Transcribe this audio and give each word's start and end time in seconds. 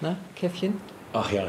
Na, 0.00 0.16
Käffchen? 0.34 0.80
Ach 1.12 1.30
ja. 1.30 1.48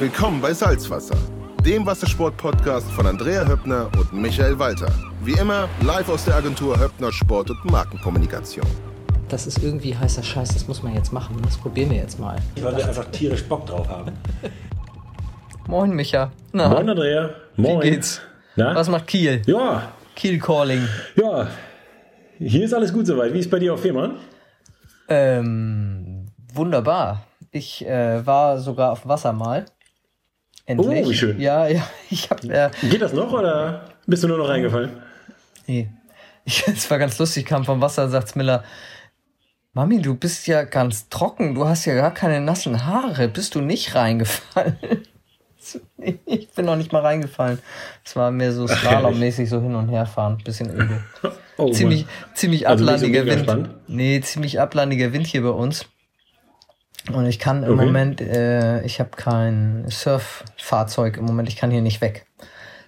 Willkommen 0.00 0.40
bei 0.40 0.52
Salzwasser, 0.52 1.16
dem 1.64 1.86
Wassersport-Podcast 1.86 2.90
von 2.90 3.06
Andrea 3.06 3.46
Höppner 3.46 3.88
und 3.96 4.12
Michael 4.12 4.58
Walter. 4.58 4.88
Wie 5.22 5.34
immer 5.34 5.68
live 5.82 6.08
aus 6.08 6.24
der 6.24 6.34
Agentur 6.34 6.76
Höppner 6.76 7.12
Sport 7.12 7.50
und 7.50 7.64
Markenkommunikation. 7.66 8.66
Das 9.28 9.46
ist 9.46 9.62
irgendwie 9.62 9.94
heißer 9.96 10.24
Scheiß, 10.24 10.54
das 10.54 10.66
muss 10.66 10.82
man 10.82 10.92
jetzt 10.94 11.12
machen. 11.12 11.36
Das 11.44 11.56
probieren 11.56 11.90
wir 11.90 11.98
jetzt 11.98 12.18
mal. 12.18 12.36
Weil 12.60 12.76
wir 12.76 12.88
einfach 12.88 13.04
tierisch 13.12 13.44
Bock 13.44 13.64
drauf 13.66 13.88
haben. 13.88 14.10
Moin, 15.68 15.94
Micha. 15.94 16.32
Na, 16.52 16.68
Moin, 16.68 16.88
Andrea. 16.90 17.30
Moin. 17.56 17.80
wie 17.80 17.90
geht's? 17.90 18.20
Na? 18.56 18.74
Was 18.74 18.88
macht 18.88 19.06
Kiel? 19.06 19.40
Ja, 19.46 19.92
Kiel 20.16 20.40
Calling. 20.40 20.88
ja. 21.14 21.46
Hier 22.40 22.64
ist 22.64 22.74
alles 22.74 22.92
gut 22.92 23.06
soweit. 23.06 23.32
Wie 23.32 23.38
ist 23.38 23.50
bei 23.50 23.60
dir 23.60 23.72
auf 23.72 23.80
Fehmarn? 23.80 24.16
Ähm, 25.08 25.93
wunderbar. 26.56 27.24
Ich 27.50 27.86
äh, 27.86 28.24
war 28.26 28.58
sogar 28.58 28.92
auf 28.92 29.02
dem 29.02 29.08
Wasser 29.08 29.32
mal. 29.32 29.64
Endlich. 30.66 31.06
Oh, 31.06 31.10
wie 31.10 31.14
schön. 31.14 31.40
Ja, 31.40 31.66
ja. 31.68 31.86
Ich 32.10 32.30
hab, 32.30 32.42
äh, 32.44 32.70
Geht 32.82 33.02
das 33.02 33.12
noch 33.12 33.32
oder 33.32 33.84
bist 34.06 34.22
du 34.24 34.28
nur 34.28 34.38
noch 34.38 34.48
reingefallen? 34.48 35.02
nee. 35.66 35.88
Es 36.66 36.90
war 36.90 36.98
ganz 36.98 37.18
lustig, 37.18 37.46
kam 37.46 37.64
vom 37.64 37.80
Wasser 37.80 38.08
sagt 38.10 38.36
Miller, 38.36 38.64
Mami, 39.72 40.00
du 40.02 40.14
bist 40.14 40.46
ja 40.46 40.62
ganz 40.64 41.08
trocken, 41.08 41.54
du 41.54 41.66
hast 41.66 41.84
ja 41.86 41.94
gar 41.94 42.12
keine 42.12 42.40
nassen 42.40 42.84
Haare. 42.86 43.28
Bist 43.28 43.54
du 43.54 43.60
nicht 43.60 43.94
reingefallen? 43.94 44.76
Ich 46.26 46.50
bin 46.50 46.66
noch 46.66 46.76
nicht 46.76 46.92
mal 46.92 47.00
reingefallen. 47.00 47.58
Es 48.04 48.14
war 48.16 48.30
mehr 48.30 48.52
so 48.52 48.66
slalommäßig 48.66 49.48
so 49.48 49.62
hin 49.62 49.74
und 49.74 49.88
her 49.88 50.04
fahren. 50.04 50.36
Bisschen 50.44 50.68
öde. 50.68 51.02
Oh, 51.56 51.70
ziemlich, 51.72 52.04
Mann. 52.04 52.34
ziemlich 52.34 52.68
Also 52.68 52.84
so 52.84 52.90
ablandiger 52.90 53.24
mega 53.24 53.34
Wind. 53.36 53.44
spannend? 53.44 53.70
Nee, 53.88 54.20
ziemlich 54.20 54.60
ablandiger 54.60 55.14
Wind 55.14 55.26
hier 55.26 55.42
bei 55.42 55.48
uns. 55.48 55.86
Und 57.12 57.26
ich 57.26 57.38
kann 57.38 57.62
im 57.64 57.74
Okay. 57.74 57.84
Moment, 57.84 58.20
äh, 58.20 58.82
ich 58.82 58.98
habe 58.98 59.10
kein 59.10 59.84
Surffahrzeug 59.88 61.18
im 61.18 61.24
Moment, 61.24 61.48
ich 61.48 61.56
kann 61.56 61.70
hier 61.70 61.82
nicht 61.82 62.00
weg. 62.00 62.26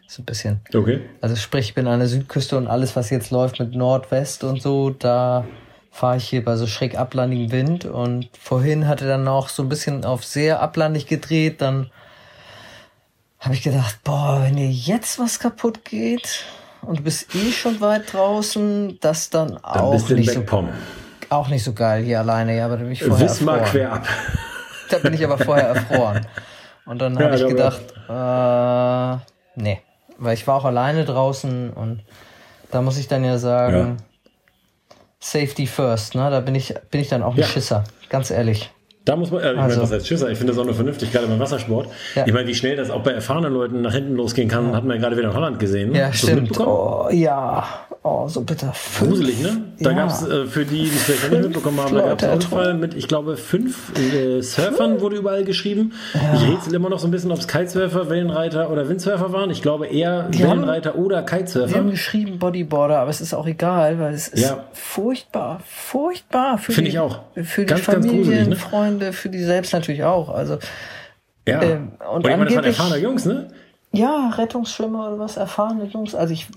So 0.08 0.22
ein 0.22 0.24
bisschen. 0.24 0.60
Okay. 0.72 1.00
Also 1.20 1.36
sprich, 1.36 1.66
ich 1.66 1.74
bin 1.74 1.86
an 1.86 1.98
der 1.98 2.08
Südküste 2.08 2.56
und 2.56 2.68
alles, 2.68 2.96
was 2.96 3.10
jetzt 3.10 3.30
läuft 3.30 3.58
mit 3.58 3.74
Nordwest 3.74 4.44
und 4.44 4.62
so, 4.62 4.90
da 4.90 5.44
fahre 5.90 6.18
ich 6.18 6.28
hier 6.28 6.44
bei 6.44 6.56
so 6.56 6.66
schräg 6.66 6.96
ablandigem 6.96 7.50
Wind. 7.50 7.84
Und 7.86 8.28
vorhin 8.38 8.86
hatte 8.86 9.06
dann 9.06 9.26
auch 9.26 9.48
so 9.48 9.62
ein 9.62 9.68
bisschen 9.68 10.04
auf 10.04 10.24
sehr 10.24 10.60
ablandig 10.60 11.06
gedreht, 11.06 11.60
dann 11.60 11.90
habe 13.40 13.54
ich 13.54 13.62
gedacht, 13.62 13.98
boah, 14.04 14.40
wenn 14.42 14.56
dir 14.56 14.70
jetzt 14.70 15.18
was 15.18 15.38
kaputt 15.38 15.84
geht 15.84 16.44
und 16.82 17.00
du 17.00 17.02
bist 17.02 17.34
eh 17.34 17.50
schon 17.50 17.80
weit 17.80 18.12
draußen, 18.12 18.98
das 19.00 19.30
dann 19.30 19.48
Dann 19.48 19.58
auch 19.62 19.92
bist 19.92 20.08
du 20.08 20.14
in 20.14 20.20
nicht 20.20 20.32
so 20.32 20.40
Beckpom. 20.40 20.68
Auch 21.30 21.48
nicht 21.48 21.64
so 21.64 21.72
geil 21.72 22.02
hier 22.04 22.20
alleine, 22.20 22.56
ja, 22.56 22.66
aber 22.66 22.76
da 22.76 22.82
bin 22.84 22.92
ich 22.92 23.02
vorher 23.04 23.28
Wismar 23.28 23.58
erfroren. 23.58 23.72
quer 23.72 23.92
ab. 23.92 24.06
Da 24.88 24.98
bin 24.98 25.14
ich 25.14 25.24
aber 25.24 25.36
vorher 25.36 25.66
erfroren. 25.70 26.24
Und 26.84 27.00
dann 27.02 27.14
Ja, 27.18 27.24
habe 27.26 27.34
ich 27.36 27.46
gedacht, 27.48 27.80
äh, 28.08 29.60
nee, 29.60 29.80
weil 30.18 30.34
ich 30.34 30.46
war 30.46 30.54
auch 30.54 30.64
alleine 30.64 31.04
draußen 31.04 31.70
und 31.72 32.02
da 32.70 32.80
muss 32.82 32.96
ich 32.96 33.08
dann 33.08 33.24
ja 33.24 33.36
sagen, 33.38 33.96
Safety 35.18 35.66
first, 35.66 36.14
ne? 36.14 36.30
Da 36.30 36.38
bin 36.40 36.54
ich, 36.54 36.72
bin 36.90 37.00
ich 37.00 37.08
dann 37.08 37.22
auch 37.24 37.34
ein 37.34 37.40
Ja. 37.40 37.46
Schisser, 37.46 37.82
ganz 38.10 38.30
ehrlich. 38.30 38.70
Da 39.04 39.16
muss 39.16 39.30
man, 39.30 39.40
äh, 39.42 39.52
ich 39.54 39.58
Also- 39.58 39.70
meine, 39.78 39.82
was 39.82 39.92
heißt 39.92 40.06
Schisser? 40.06 40.30
Ich 40.30 40.38
finde 40.38 40.52
das 40.52 40.60
auch 40.60 40.64
nur 40.66 40.74
vernünftig, 40.74 41.12
gerade 41.12 41.26
beim 41.26 41.38
Wassersport. 41.40 41.88
Ja. 42.14 42.24
Ich 42.26 42.32
meine, 42.32 42.46
wie 42.46 42.54
schnell 42.54 42.76
das 42.76 42.90
auch 42.90 43.02
bei 43.02 43.12
erfahrenen 43.12 43.52
Leuten 43.52 43.80
nach 43.82 43.92
hinten 43.92 44.14
losgehen 44.14 44.48
kann, 44.48 44.74
hat 44.74 44.84
man 44.84 44.96
ja 44.96 45.02
gerade 45.02 45.16
wieder 45.16 45.28
in 45.30 45.34
Holland 45.34 45.58
gesehen. 45.58 45.94
Ja, 45.94 46.08
Hast 46.08 46.18
stimmt. 46.18 46.58
Oh, 46.60 47.08
ja, 47.10 47.64
oh, 48.06 48.28
so 48.28 48.40
bitter. 48.42 48.72
Fünf. 48.72 49.10
Gruselig, 49.10 49.40
ne? 49.42 49.62
Da 49.80 49.90
Ja. 49.90 49.96
gab 49.96 50.10
es 50.10 50.22
äh, 50.26 50.46
für 50.46 50.64
die, 50.64 50.84
die 50.84 50.86
es 50.96 51.02
vielleicht 51.02 51.30
nicht 51.32 51.42
mitbekommen 51.42 51.80
haben, 51.80 51.94
da 51.94 52.02
gab 52.02 52.18
es 52.18 52.24
einen 52.24 52.34
Unfall 52.34 52.74
mit, 52.74 52.94
ich 52.94 53.08
glaube, 53.08 53.36
fünf 53.36 53.92
äh, 53.98 54.40
Surfern 54.42 55.00
wurde 55.00 55.16
überall 55.16 55.44
geschrieben. 55.44 55.92
Ich 56.34 56.48
rätsel 56.48 56.74
immer 56.74 56.88
noch 56.88 56.98
so 56.98 57.08
ein 57.08 57.10
bisschen, 57.10 57.32
ob 57.32 57.38
es 57.38 57.48
Kitesurfer, 57.48 58.08
Wellenreiter 58.08 58.70
oder 58.70 58.88
Windsurfer 58.88 59.32
waren. 59.32 59.50
Ich 59.50 59.62
glaube 59.62 59.86
eher 59.88 60.28
Die 60.28 60.42
haben- 60.44 60.60
Wellenreiter 60.60 60.94
oder 60.96 61.16
Wir 61.16 61.18
haben 61.18 61.26
Kitesurfer. 61.26 61.82
geschrieben 61.84 62.38
Bodyboarder, 62.38 62.98
aber 63.00 63.10
es 63.10 63.20
ist 63.20 63.34
auch 63.34 63.46
egal, 63.46 63.98
weil 63.98 64.14
es 64.14 64.28
ist 64.28 64.44
Ja. 64.44 64.64
furchtbar, 64.72 65.60
furchtbar 65.66 66.58
für 66.58 66.72
Finde 66.72 66.90
die, 66.90 66.96
ich 66.96 67.00
auch. 67.00 67.20
für 67.34 67.62
die 67.62 67.66
Ganz, 67.66 67.84
ganz 67.86 68.06
Familien, 68.06 68.22
gruselig, 68.24 68.48
ne? 68.48 68.56
Freunde, 68.56 69.12
für 69.12 69.28
die 69.28 69.42
selbst 69.42 69.72
natürlich 69.72 70.04
auch. 70.04 70.28
Also 70.28 70.58
Ja. 71.48 71.62
ähm, 71.62 71.92
und 72.12 72.24
und 72.24 72.30
ich 72.30 72.30
meine, 72.36 72.44
das 72.46 72.54
waren 72.56 72.64
erfahrene 72.64 72.98
Jungs, 72.98 73.24
ne? 73.24 73.48
Ja, 73.92 74.30
Rettungsschwimmer 74.36 75.06
oder 75.08 75.18
was, 75.18 75.36
erfahrene 75.36 75.84
Jungs. 75.86 76.14
Also 76.14 76.34
ich, 76.34 76.48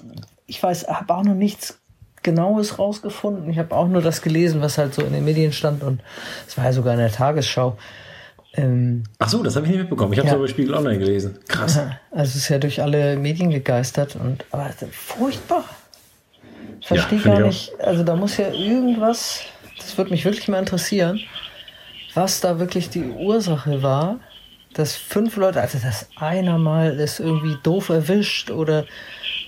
ich 0.49 0.61
weiß, 0.61 0.87
habe 0.87 1.13
auch 1.13 1.23
noch 1.23 1.35
nichts 1.35 1.79
Genaues 2.21 2.79
rausgefunden. 2.79 3.49
Ich 3.49 3.57
habe 3.59 3.73
auch 3.75 3.87
nur 3.87 4.01
das 4.01 4.21
gelesen, 4.21 4.61
was 4.61 4.77
halt 4.77 4.93
so 4.93 5.03
in 5.03 5.13
den 5.13 5.23
Medien 5.23 5.53
stand 5.53 5.83
und 5.83 6.01
es 6.47 6.57
war 6.57 6.65
ja 6.65 6.73
sogar 6.73 6.93
in 6.93 6.99
der 6.99 7.11
Tagesschau. 7.11 7.77
Ähm, 8.55 9.03
Ach 9.19 9.29
so, 9.29 9.41
das 9.43 9.55
habe 9.55 9.65
ich 9.67 9.71
nicht 9.71 9.81
mitbekommen. 9.81 10.11
Ich 10.13 10.19
habe 10.19 10.27
es 10.27 10.33
Ja. 10.33 10.39
bei 10.39 10.47
Spiegel 10.47 10.73
Online 10.73 10.97
gelesen. 10.97 11.37
Krass. 11.47 11.77
also 11.77 12.23
es 12.23 12.35
ist 12.35 12.49
ja 12.49 12.57
durch 12.57 12.81
alle 12.81 13.15
Medien 13.15 13.51
gegeistert 13.51 14.15
und 14.15 14.43
aber 14.51 14.69
furchtbar. 14.91 15.63
Ich 16.81 16.89
Ja, 16.89 16.95
verstehe 16.97 17.19
finde 17.19 17.37
gar 17.41 17.49
ich 17.49 17.71
nicht. 17.71 17.81
Also 17.81 18.03
da 18.03 18.15
muss 18.15 18.37
ja 18.37 18.49
irgendwas. 18.51 19.41
Das 19.77 19.97
würde 19.97 20.11
mich 20.11 20.25
wirklich 20.25 20.47
mal 20.49 20.59
interessieren, 20.59 21.21
was 22.15 22.41
da 22.41 22.59
wirklich 22.59 22.89
die 22.89 23.03
Ursache 23.03 23.81
war, 23.81 24.19
dass 24.73 24.95
fünf 24.95 25.37
Leute, 25.37 25.61
also 25.61 25.77
dass 25.77 26.09
einer 26.17 26.57
mal 26.57 26.99
ist 26.99 27.19
irgendwie 27.19 27.55
doof 27.63 27.89
erwischt 27.89 28.51
oder 28.51 28.85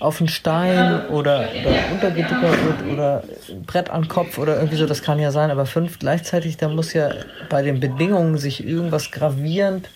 auf 0.02 0.20
einen 0.20 0.28
Stein 0.28 1.06
oder, 1.06 1.48
oder 1.60 1.70
untergeduckert 1.92 2.64
wird 2.64 2.92
oder 2.92 3.22
ein 3.48 3.62
Brett 3.62 3.88
an 3.90 4.08
Kopf 4.08 4.36
oder 4.38 4.56
irgendwie 4.56 4.76
so, 4.76 4.86
das 4.86 5.02
kann 5.02 5.18
ja 5.20 5.30
sein, 5.30 5.50
aber 5.50 5.64
fünf 5.64 5.98
gleichzeitig, 6.00 6.56
da 6.56 6.68
muss 6.68 6.92
ja 6.92 7.10
bei 7.48 7.62
den 7.62 7.78
Bedingungen 7.78 8.36
sich 8.36 8.66
irgendwas 8.66 9.10
gravierend 9.12 9.88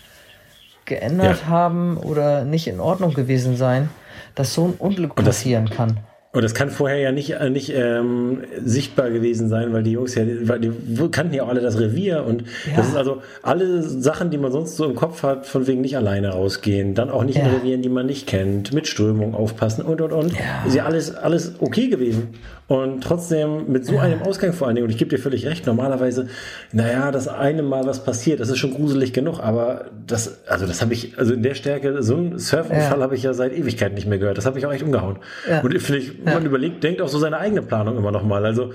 geändert 0.85 1.43
Ja. 1.43 1.49
haben 1.49 1.97
oder 1.97 2.45
nicht 2.45 2.69
in 2.69 2.79
Ordnung 2.79 3.15
gewesen 3.15 3.57
sein, 3.57 3.89
dass 4.37 4.55
so 4.55 4.67
ein 4.67 4.75
Unglück 4.79 5.17
passieren 5.17 5.69
kann. 5.69 5.99
Und 6.37 6.43
das 6.43 6.53
kann 6.55 6.69
vorher 6.69 6.99
ja 6.99 7.13
nicht, 7.13 7.31
äh, 7.31 7.49
nicht 7.49 7.73
ähm, 7.75 8.43
sichtbar 8.63 9.11
gewesen 9.11 9.49
sein, 9.49 9.73
weil 9.73 9.83
die 9.83 9.93
Jungs 9.93 10.15
ja, 10.15 10.23
weil 10.43 10.61
die 10.61 10.71
kannten 11.11 11.33
ja 11.35 11.45
auch 11.45 11.49
alle 11.49 11.63
das 11.63 11.81
Revier 11.81 12.25
und 12.27 12.43
Ja. 12.43 12.77
das 12.77 12.89
ist 12.89 12.97
also 12.97 13.23
alle 13.43 13.83
Sachen, 13.83 14.29
die 14.31 14.37
man 14.37 14.53
sonst 14.53 14.77
so 14.77 14.85
im 14.85 14.95
Kopf 14.95 15.23
hat, 15.23 15.47
von 15.47 15.67
wegen 15.67 15.81
nicht 15.81 15.97
alleine 15.97 16.29
rausgehen, 16.29 16.95
dann 16.95 17.09
auch 17.09 17.25
nicht 17.25 17.39
in 17.39 17.47
Ja. 17.47 17.53
Revieren, 17.53 17.81
die 17.81 17.89
man 17.89 18.05
nicht 18.05 18.27
kennt, 18.27 18.75
mit 18.75 18.87
Strömung 18.87 19.35
aufpassen 19.35 19.83
und 19.83 20.01
und 20.03 20.13
und. 20.13 20.33
Ja. 20.35 20.65
Ist 20.67 20.77
ja 20.77 20.85
alles, 20.85 21.15
alles 21.15 21.55
okay 21.61 21.89
gewesen. 21.89 22.29
Und 22.69 23.03
trotzdem 23.05 23.71
mit 23.71 23.87
so 23.87 23.97
einem 23.97 24.23
Ausgang 24.23 24.53
vor 24.53 24.67
allen 24.67 24.75
Dingen, 24.75 24.87
und 24.87 24.91
ich 24.91 24.99
gebe 24.99 25.09
dir 25.09 25.23
völlig 25.23 25.47
recht, 25.47 25.67
normalerweise, 25.67 26.27
naja, 26.73 27.13
das 27.13 27.29
eine 27.29 27.63
Mal 27.63 27.87
was 27.87 28.03
passiert, 28.05 28.41
das 28.41 28.49
ist 28.49 28.59
schon 28.59 28.75
gruselig 28.75 29.13
genug, 29.13 29.39
aber 29.39 29.85
das, 30.07 30.39
also 30.49 30.67
das 30.67 30.83
habe 30.83 30.93
ich, 30.93 31.17
also 31.17 31.33
in 31.33 31.45
der 31.45 31.55
Stärke, 31.55 32.03
so 32.03 32.17
einen 32.17 32.39
Surfunfall 32.41 32.99
Ja. 32.99 33.03
habe 33.05 33.15
ich 33.15 33.23
ja 33.23 33.35
seit 33.35 33.57
Ewigkeiten 33.57 33.95
nicht 33.95 34.09
mehr 34.09 34.19
gehört. 34.19 34.37
Das 34.37 34.47
hat 34.47 34.57
mich 34.57 34.67
auch 34.67 34.73
echt 34.73 34.83
umgehauen. 34.83 35.19
Ja. 35.49 35.61
Und 35.61 35.79
finde 35.81 36.01
ich, 36.01 36.13
man 36.27 36.45
überlegt, 36.45 36.85
denkt 36.85 37.01
auch 37.01 37.09
so 37.09 37.19
seine 37.19 37.39
eigene 37.39 37.63
Planung 37.63 37.97
immer 37.97 38.11
nochmal. 38.13 38.45
Also 38.45 38.73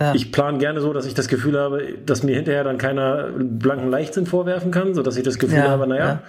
Ja. 0.00 0.14
ich 0.14 0.32
plane 0.32 0.58
gerne 0.58 0.80
so, 0.80 0.92
dass 0.92 1.06
ich 1.06 1.14
das 1.14 1.28
Gefühl 1.28 1.58
habe, 1.58 1.82
dass 2.04 2.22
mir 2.22 2.34
hinterher 2.34 2.64
dann 2.64 2.78
keiner 2.78 3.28
blanken 3.38 3.90
Leichtsinn 3.90 4.26
vorwerfen 4.26 4.70
kann, 4.70 4.94
so 4.94 5.02
dass 5.02 5.16
ich 5.16 5.22
das 5.22 5.38
Gefühl 5.38 5.58
Ja, 5.58 5.68
habe, 5.70 5.86
naja, 5.86 6.04
ja. 6.04 6.22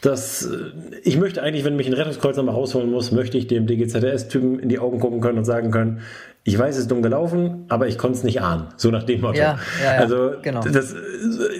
dass 0.00 0.44
äh, 0.46 0.56
ich 1.04 1.18
möchte 1.18 1.42
eigentlich, 1.42 1.64
wenn 1.64 1.76
mich 1.76 1.86
ein 1.86 1.92
Rettungskreuzer 1.94 2.42
mal 2.42 2.52
rausholen 2.52 2.90
muss, 2.90 3.12
möchte 3.12 3.36
ich 3.38 3.46
dem 3.46 3.66
DGZS-Typen 3.66 4.58
in 4.58 4.68
die 4.68 4.78
Augen 4.78 4.98
gucken 5.00 5.20
können 5.20 5.38
und 5.38 5.44
sagen 5.44 5.70
können, 5.70 6.00
ich 6.44 6.58
weiß, 6.58 6.74
es 6.74 6.82
ist 6.82 6.90
dumm 6.90 7.02
gelaufen, 7.02 7.66
aber 7.68 7.86
ich 7.86 7.98
konnte 7.98 8.18
es 8.18 8.24
nicht 8.24 8.40
ahnen. 8.40 8.68
So 8.76 8.90
nach 8.90 9.04
dem 9.04 9.20
Motto. 9.20 9.38
Ja, 9.38 9.60
ja, 9.80 9.94
ja, 9.94 10.00
also 10.00 10.32
genau. 10.42 10.60
das, 10.60 10.92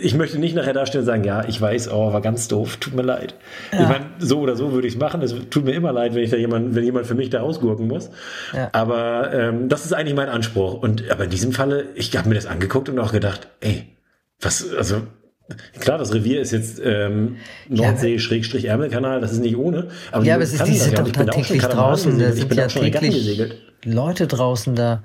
ich 0.01 0.17
möchte 0.17 0.41
nicht 0.41 0.57
nachher 0.57 0.73
dastehen 0.73 1.01
und 1.03 1.07
sagen, 1.07 1.23
ja, 1.23 1.45
ich 1.47 1.61
weiß, 1.61 1.93
oh, 1.93 2.13
war 2.13 2.21
ganz 2.21 2.49
doof, 2.49 2.79
tut 2.79 2.95
mir 2.95 3.03
leid. 3.03 3.37
Ich 3.71 3.79
meine, 3.79 4.07
so 4.19 4.41
oder 4.41 4.57
so 4.57 4.73
würde 4.73 4.89
ich 4.89 4.95
es 4.95 5.01
machen. 5.01 5.23
Es 5.23 5.35
tut 5.51 5.65
mir 5.65 5.73
immer 5.73 5.93
leid, 5.93 6.17
wenn 6.17 6.25
ich 6.25 6.31
da 6.31 6.37
jemand, 6.37 6.75
wenn 6.75 6.83
jemand 6.83 7.07
für 7.07 7.15
mich 7.15 7.31
da 7.31 7.43
ausgurken 7.43 7.87
muss. 7.87 8.11
Ja. 8.53 8.71
Aber 8.73 9.33
ähm, 9.33 9.69
das 9.69 9.85
ist 9.85 9.93
eigentlich 9.93 10.17
mein 10.17 10.29
Anspruch. 10.29 10.75
Und 10.75 11.09
aber 11.11 11.25
in 11.25 11.31
diesem 11.31 11.53
Falle, 11.53 11.85
ich 11.95 12.17
habe 12.17 12.29
mir 12.29 12.35
das 12.35 12.47
angeguckt 12.47 12.89
und 12.89 12.99
auch 12.99 13.13
gedacht, 13.13 13.49
ey, 13.61 13.87
was, 14.41 14.75
also 14.75 15.03
Klar, 15.79 15.99
das 15.99 16.13
Revier 16.15 16.41
ist 16.41 16.53
jetzt 16.53 16.81
ähm, 16.85 17.37
Nordsee-Ärmelkanal, 17.69 19.21
das 19.21 19.33
ist 19.33 19.41
nicht 19.41 19.57
ohne. 19.57 19.89
Aber 20.11 20.25
Ja, 20.25 20.35
aber 20.35 20.45
es 20.45 20.53
ist, 20.53 20.67
die 20.67 20.77
sind 20.77 20.93
ja. 20.97 21.03
doch 21.03 21.11
da 21.13 21.25
täglich 21.25 21.63
draußen, 21.63 22.19
da 22.19 22.33
sind 22.33 22.55
ja 22.55 22.67
täglich. 22.67 23.53
Leute 23.85 24.27
draußen 24.27 24.75
da 24.75 25.03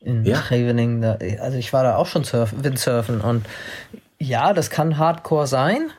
in 0.00 0.24
Ja. 0.24 0.38
Trevening. 0.40 1.00
Da, 1.02 1.18
also 1.40 1.58
ich 1.58 1.72
war 1.72 1.82
da 1.82 1.96
auch 1.96 2.06
schon 2.06 2.24
surf, 2.24 2.52
Windsurfen 2.62 3.20
und 3.20 3.44
ja, 4.18 4.52
das 4.52 4.70
kann 4.70 4.98
Hardcore 4.98 5.46
sein, 5.46 5.90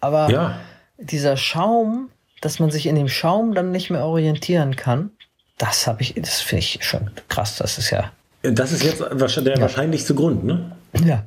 aber 0.00 0.30
Ja. 0.30 0.58
dieser 0.98 1.36
Schaum, 1.36 2.10
dass 2.40 2.58
man 2.58 2.70
sich 2.70 2.86
in 2.86 2.94
dem 2.94 3.08
Schaum 3.08 3.54
dann 3.54 3.70
nicht 3.70 3.90
mehr 3.90 4.04
orientieren 4.04 4.76
kann, 4.76 5.10
das 5.58 5.86
habe 5.86 6.02
ich, 6.02 6.14
das 6.16 6.40
finde 6.40 6.60
ich 6.60 6.78
schon 6.82 7.10
krass. 7.28 7.56
Das 7.56 7.78
ist 7.78 7.90
ja, 7.90 8.10
Das 8.42 8.72
ist 8.72 8.82
jetzt 8.82 9.00
wahrscheinlich 9.00 9.54
der 9.54 9.62
wahrscheinlichste 9.62 10.14
Grund, 10.14 10.44
ne? 10.44 10.72
ja. 11.04 11.24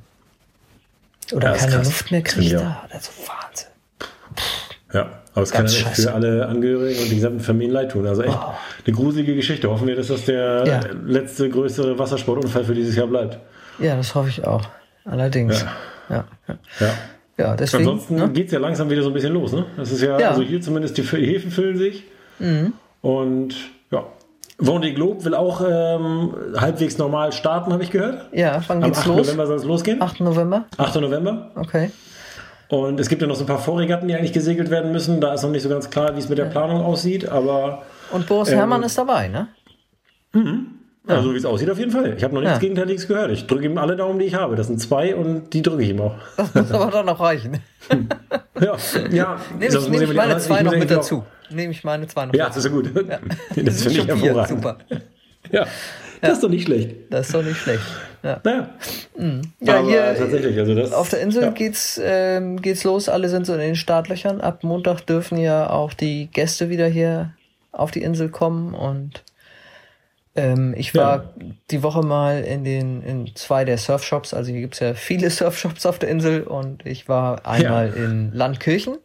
Oder 1.33 1.49
Ja, 1.49 1.53
ist 1.55 1.69
keine. 1.69 1.83
Luft 1.83 2.11
mehr 2.11 2.21
Das 2.21 2.33
kriegt 2.33 2.53
da. 2.53 2.87
Also 2.89 3.11
Wahnsinn. 3.27 3.67
Ja, 4.93 5.09
aber 5.33 5.43
es 5.43 5.51
kann 5.51 5.67
scheiße. 5.67 6.03
für 6.03 6.13
alle 6.13 6.45
Angehörigen 6.47 6.99
und 7.01 7.09
die 7.11 7.15
gesamten 7.15 7.39
Familien 7.41 7.73
leid 7.73 7.91
tun. 7.91 8.07
Also 8.07 8.21
echt 8.23 8.37
eine 8.85 8.95
gruselige 8.95 9.35
Geschichte. 9.35 9.69
Hoffen 9.69 9.87
wir, 9.87 9.95
dass 9.95 10.07
das 10.07 10.25
der 10.25 10.63
Ja. 10.65 10.79
letzte 11.05 11.49
größere 11.49 11.97
Wassersportunfall 11.99 12.63
für 12.63 12.75
dieses 12.75 12.95
Jahr 12.95 13.07
bleibt. 13.07 13.37
Ja, 13.79 13.95
das 13.97 14.15
hoffe 14.15 14.29
ich 14.29 14.45
auch. 14.45 14.61
Allerdings. 15.03 15.61
Ja. 15.61 15.75
Ja, 16.09 16.25
ja. 16.47 16.55
Ja. 16.79 16.93
ja 17.37 17.55
deswegen. 17.55 17.83
Ansonsten 17.89 18.15
ne? 18.15 18.29
geht 18.29 18.45
es 18.47 18.53
ja 18.53 18.59
langsam 18.59 18.89
wieder 18.89 19.01
so 19.01 19.09
ein 19.09 19.13
bisschen 19.13 19.33
los. 19.33 19.51
Ne? 19.51 19.65
Das 19.75 19.91
ist 19.91 20.01
ja, 20.01 20.17
Ja. 20.19 20.29
also 20.29 20.43
hier 20.43 20.61
zumindest 20.61 20.97
die 20.97 21.03
Häfen 21.03 21.51
füllen 21.51 21.77
sich. 21.77 22.03
Und 23.01 23.49
ja. 23.53 23.57
Vendée 24.57 24.93
Globe 24.93 25.23
will 25.25 25.35
auch 25.35 25.61
ähm, 25.67 26.33
halbwegs 26.55 26.97
normal 26.97 27.31
starten, 27.33 27.73
habe 27.73 27.83
ich 27.83 27.91
gehört. 27.91 28.29
Ja, 28.31 28.61
wann 28.67 28.77
Am 28.77 28.83
geht's 28.91 28.99
8. 28.99 29.07
los? 29.07 29.17
November 29.27 29.47
soll 29.47 29.57
es 29.57 29.63
losgehen. 29.65 30.01
8. 30.01 30.21
November? 30.21 30.65
8. 30.77 30.95
November. 31.01 31.51
Okay. 31.55 31.91
Und 32.69 32.99
es 32.99 33.09
gibt 33.09 33.21
ja 33.21 33.27
noch 33.27 33.35
so 33.35 33.43
ein 33.43 33.47
paar 33.47 33.59
Vorregatten, 33.59 34.07
die 34.07 34.15
eigentlich 34.15 34.33
gesegelt 34.33 34.69
werden 34.71 34.91
müssen. 34.91 35.21
Da 35.21 35.33
ist 35.33 35.43
noch 35.43 35.51
nicht 35.51 35.61
so 35.63 35.69
ganz 35.69 35.89
klar, 35.89 36.15
wie 36.15 36.19
es 36.19 36.29
mit 36.29 36.37
der 36.37 36.45
Planung 36.45 36.81
aussieht. 36.83 37.27
Aber 37.29 37.83
Und 38.11 38.27
Boris 38.27 38.49
Ähm, 38.49 38.57
Herrmann 38.57 38.83
ist 38.83 38.97
dabei, 38.97 39.27
ne? 39.27 39.47
also, 41.07 41.33
wie 41.33 41.37
es 41.37 41.45
aussieht, 41.45 41.69
auf 41.69 41.77
jeden 41.77 41.91
Fall. 41.91 42.13
Ich 42.17 42.23
habe 42.23 42.33
noch 42.33 42.41
nichts 42.41 42.55
Ja. 42.55 42.59
Gegenteiliges 42.59 43.07
gehört. 43.07 43.31
Ich 43.31 43.47
drücke 43.47 43.65
ihm 43.65 43.77
alle 43.77 43.95
Daumen, 43.95 44.19
die 44.19 44.25
ich 44.25 44.35
habe. 44.35 44.55
Das 44.55 44.67
sind 44.67 44.79
zwei 44.81 45.15
und 45.15 45.53
die 45.53 45.61
drücke 45.61 45.83
ich 45.83 45.89
ihm 45.91 46.01
auch. 46.01 46.15
Das 46.37 46.53
muss 46.55 46.71
aber 46.71 46.91
dann 46.91 47.05
noch 47.05 47.19
reichen. 47.19 47.59
Ja, 48.59 48.75
ja. 49.11 49.37
Nehme 49.59 49.65
ich, 49.77 49.89
nehm 49.89 50.01
ich 50.01 50.13
meine 50.13 50.37
zwei 50.39 50.63
noch 50.63 50.75
mit 50.75 50.89
dazu. 50.89 51.23
Nehme 51.49 51.71
ich 51.71 51.83
meine 51.83 52.07
zwei 52.07 52.25
noch 52.25 52.33
ja, 52.33 52.47
das 52.47 52.57
ist 52.57 52.65
ja 52.65 52.71
gut. 52.71 52.89
Das 53.55 53.79
sind 53.79 53.93
finde 53.93 54.13
ich 54.13 54.21
hervorragend. 54.23 54.49
Super. 54.49 54.77
Ja, 55.51 55.67
das 56.21 56.33
ist 56.33 56.43
doch 56.43 56.49
nicht 56.49 56.65
schlecht. 56.65 56.95
Das 57.09 57.27
ist 57.27 57.35
doch 57.35 57.43
nicht 57.43 57.57
schlecht. 57.57 57.83
Ja, 58.23 58.41
Naja. 58.43 58.69
ja 59.59 59.79
aber 59.79 59.87
hier 59.87 60.15
tatsächlich, 60.17 60.57
also 60.57 60.73
das. 60.73 60.91
auf 60.91 61.09
der 61.09 61.21
Insel 61.21 61.43
ja. 61.43 61.49
geht's, 61.51 62.01
ähm, 62.03 62.59
geht's 62.59 62.83
los. 62.83 63.07
Alle 63.07 63.29
sind 63.29 63.45
so 63.45 63.53
in 63.53 63.59
den 63.59 63.75
Startlöchern. 63.75 64.41
Ab 64.41 64.63
Montag 64.63 65.01
dürfen 65.05 65.37
ja 65.37 65.69
auch 65.69 65.93
die 65.93 66.27
Gäste 66.27 66.69
wieder 66.69 66.87
hier 66.87 67.33
auf 67.71 67.91
die 67.91 68.01
Insel 68.01 68.29
kommen 68.29 68.73
und 68.73 69.23
ähm, 70.35 70.73
ich 70.75 70.93
war 70.95 71.33
die 71.71 71.81
Woche 71.83 72.01
mal 72.01 72.41
in 72.43 72.63
den 72.63 73.01
in 73.03 73.35
zwei 73.35 73.63
der 73.63 73.77
Surfshops. 73.77 74.33
Also 74.33 74.51
hier 74.51 74.61
gibt's 74.61 74.79
ja 74.79 74.93
viele 74.93 75.29
Surfshops 75.29 75.85
auf 75.85 75.99
der 75.99 76.09
Insel 76.09 76.43
und 76.43 76.85
ich 76.85 77.07
war 77.07 77.45
einmal 77.45 77.93
in 77.93 78.31
Landkirchen, 78.33 78.97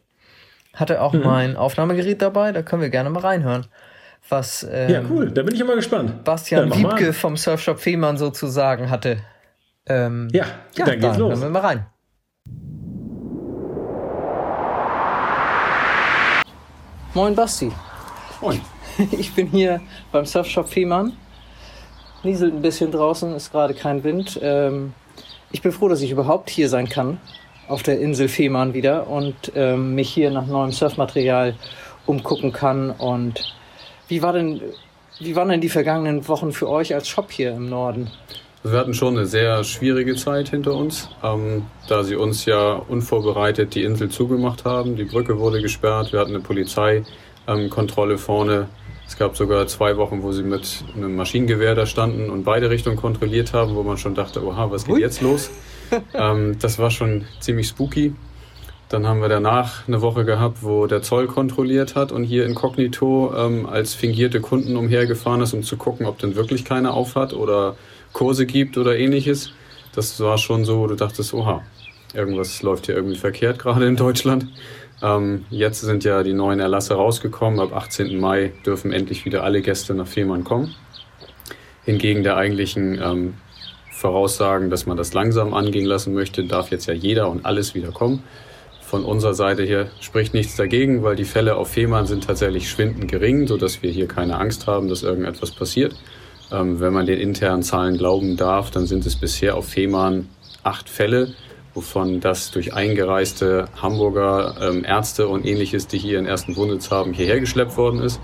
hatte 0.73 1.01
auch 1.01 1.13
mein 1.13 1.55
Aufnahmegerät 1.55 2.21
dabei. 2.21 2.51
Da 2.51 2.61
können 2.61 2.81
wir 2.81 2.89
gerne 2.89 3.09
mal 3.09 3.19
reinhören, 3.19 3.67
was 4.29 4.67
ähm, 4.71 4.89
Ja, 4.89 5.01
cool. 5.09 5.31
Da 5.31 5.43
bin 5.43 5.53
ich 5.55 5.61
immer 5.61 5.75
gespannt. 5.75 6.23
Bastian 6.23 6.69
ja, 6.69 6.77
Wiebke 6.77 7.13
vom 7.13 7.37
Surfshop 7.37 7.79
Fehmarn 7.79 8.17
sozusagen 8.17 8.89
hatte. 8.89 9.17
Ähm, 9.87 10.29
Ja, 10.31 10.45
ja, 10.75 10.85
dann 10.85 10.99
geht's 10.99 11.13
da 11.13 11.19
los. 11.19 11.31
hören 11.31 11.41
wir 11.41 11.49
mal 11.49 11.59
rein. 11.59 11.85
Moin 17.13 17.35
Basti, 17.35 17.71
Moin. 18.39 18.61
ich 19.11 19.33
bin 19.33 19.47
hier 19.47 19.81
beim 20.11 20.25
Surfshop 20.25 20.69
Fehmarn. 20.69 21.13
Nieselt 22.23 22.53
ein 22.53 22.61
bisschen 22.61 22.91
draußen, 22.91 23.35
ist 23.35 23.51
gerade 23.51 23.73
kein 23.73 24.03
Wind. 24.03 24.39
Ähm, 24.41 24.93
ich 25.51 25.61
bin 25.61 25.71
froh, 25.71 25.89
dass 25.89 26.01
ich 26.01 26.11
überhaupt 26.11 26.49
hier 26.49 26.69
sein 26.69 26.87
kann, 26.87 27.19
auf 27.67 27.83
der 27.83 27.99
Insel 27.99 28.27
Fehmarn 28.27 28.73
wieder 28.73 29.07
und 29.07 29.35
ähm, 29.55 29.95
mich 29.95 30.09
hier 30.09 30.31
nach 30.31 30.45
neuem 30.45 30.71
Surfmaterial 30.71 31.55
umgucken 32.05 32.51
kann. 32.51 32.91
Und 32.91 33.55
wie 34.07 34.21
war 34.21 34.33
denn, 34.33 34.61
wie 35.19 35.35
waren 35.35 35.49
denn 35.49 35.61
die 35.61 35.69
vergangenen 35.69 36.27
Wochen 36.27 36.51
für 36.51 36.69
euch 36.69 36.93
als 36.93 37.07
Shop 37.07 37.31
hier 37.31 37.51
im 37.51 37.69
Norden? 37.69 38.09
Wir 38.63 38.77
hatten 38.77 38.93
schon 38.93 39.17
eine 39.17 39.25
sehr 39.25 39.63
schwierige 39.63 40.15
Zeit 40.15 40.49
hinter 40.49 40.75
uns, 40.75 41.09
ähm, 41.23 41.65
da 41.87 42.03
sie 42.03 42.15
uns 42.15 42.45
ja 42.45 42.73
unvorbereitet 42.73 43.73
die 43.73 43.83
Insel 43.83 44.09
zugemacht 44.09 44.65
haben. 44.65 44.95
Die 44.95 45.05
Brücke 45.05 45.39
wurde 45.39 45.61
gesperrt, 45.61 46.13
wir 46.13 46.19
hatten 46.19 46.35
eine 46.35 46.43
Polizeikontrolle 46.43 48.19
vorne. 48.19 48.67
Es 49.07 49.17
gab 49.17 49.35
sogar 49.35 49.65
zwei 49.65 49.97
Wochen, 49.97 50.21
wo 50.21 50.31
sie 50.31 50.43
mit 50.43 50.83
einem 50.95 51.15
Maschinengewehr 51.15 51.73
da 51.73 51.87
standen 51.87 52.29
und 52.29 52.43
beide 52.43 52.69
Richtungen 52.69 52.97
kontrolliert 52.97 53.51
haben, 53.51 53.75
wo 53.75 53.81
man 53.81 53.97
schon 53.97 54.13
dachte, 54.13 54.45
oha, 54.45 54.69
was 54.69 54.85
geht 54.85 54.95
Ui. 54.95 55.01
jetzt 55.01 55.21
los? 55.21 55.49
Ähm, 56.13 56.57
das 56.59 56.79
war 56.79 56.91
schon 56.91 57.25
ziemlich 57.39 57.67
spooky. 57.67 58.13
Dann 58.89 59.07
haben 59.07 59.21
wir 59.21 59.29
danach 59.29 59.87
eine 59.87 60.01
Woche 60.01 60.25
gehabt, 60.25 60.63
wo 60.63 60.85
der 60.85 61.01
Zoll 61.01 61.27
kontrolliert 61.27 61.95
hat 61.95 62.11
und 62.11 62.25
hier 62.25 62.45
inkognito 62.45 63.33
ähm, 63.37 63.65
als 63.65 63.93
fingierte 63.93 64.41
Kunden 64.41 64.75
umhergefahren 64.75 65.41
ist, 65.41 65.53
um 65.53 65.63
zu 65.63 65.77
gucken, 65.77 66.05
ob 66.05 66.19
denn 66.19 66.35
wirklich 66.35 66.65
keiner 66.65 66.93
aufhat 66.93 67.33
oder 67.33 67.77
Kurse 68.11 68.45
gibt 68.45 68.77
oder 68.77 68.97
ähnliches. 68.97 69.53
Das 69.95 70.19
war 70.19 70.37
schon 70.37 70.65
so, 70.65 70.87
du 70.87 70.95
dachtest, 70.95 71.33
oha, 71.33 71.61
irgendwas 72.13 72.61
läuft 72.63 72.87
hier 72.87 72.95
irgendwie 72.95 73.17
verkehrt 73.17 73.59
gerade 73.59 73.87
in 73.87 73.95
Deutschland. 73.95 74.47
Ähm, 75.01 75.45
jetzt 75.49 75.81
sind 75.81 76.03
ja 76.03 76.21
die 76.23 76.33
neuen 76.33 76.59
Erlasse 76.59 76.93
rausgekommen. 76.95 77.59
Ab 77.59 77.73
18. 77.73 78.19
Mai 78.19 78.51
dürfen 78.65 78.91
endlich 78.91 79.25
wieder 79.25 79.43
alle 79.43 79.61
Gäste 79.61 79.93
nach 79.93 80.07
Fehmarn 80.07 80.43
kommen. 80.43 80.75
Hingegen 81.85 82.23
der 82.23 82.37
eigentlichen 82.37 83.01
ähm, 83.01 83.33
Voraussagen, 84.01 84.71
dass 84.71 84.87
man 84.87 84.97
das 84.97 85.13
langsam 85.13 85.53
angehen 85.53 85.85
lassen 85.85 86.15
möchte, 86.15 86.43
darf 86.43 86.71
jetzt 86.71 86.87
ja 86.87 86.93
jeder 86.93 87.29
und 87.29 87.45
alles 87.45 87.75
wieder 87.75 87.91
kommen. 87.91 88.23
Von 88.81 89.05
unserer 89.05 89.35
Seite 89.35 89.63
hier 89.63 89.91
spricht 90.01 90.33
nichts 90.33 90.55
dagegen, 90.55 91.03
weil 91.03 91.15
die 91.15 91.23
Fälle 91.23 91.55
auf 91.55 91.69
Fehmarn 91.69 92.07
sind 92.07 92.25
tatsächlich 92.25 92.67
schwindend 92.67 93.09
gering, 93.09 93.45
sodass 93.45 93.83
wir 93.83 93.91
hier 93.91 94.07
keine 94.07 94.37
Angst 94.37 94.65
haben, 94.65 94.89
dass 94.89 95.03
irgendetwas 95.03 95.51
passiert. 95.51 95.93
Ähm, 96.51 96.79
wenn 96.79 96.91
man 96.93 97.05
den 97.05 97.19
internen 97.19 97.61
Zahlen 97.61 97.97
glauben 97.97 98.37
darf, 98.37 98.71
dann 98.71 98.87
sind 98.87 99.05
es 99.05 99.15
bisher 99.15 99.55
auf 99.55 99.67
Fehmarn 99.67 100.27
acht 100.63 100.89
Fälle, 100.89 101.35
wovon 101.75 102.19
das 102.19 102.49
durch 102.49 102.73
eingereiste 102.73 103.65
Hamburger 103.79 104.55
ähm, 104.61 104.83
Ärzte 104.83 105.27
und 105.27 105.45
ähnliches, 105.45 105.85
die 105.85 105.99
hier 105.99 106.17
einen 106.17 106.27
ersten 106.27 106.55
Wohnsitz 106.55 106.89
haben, 106.89 107.13
hierher 107.13 107.39
geschleppt 107.39 107.77
worden 107.77 108.01
ist. 108.01 108.19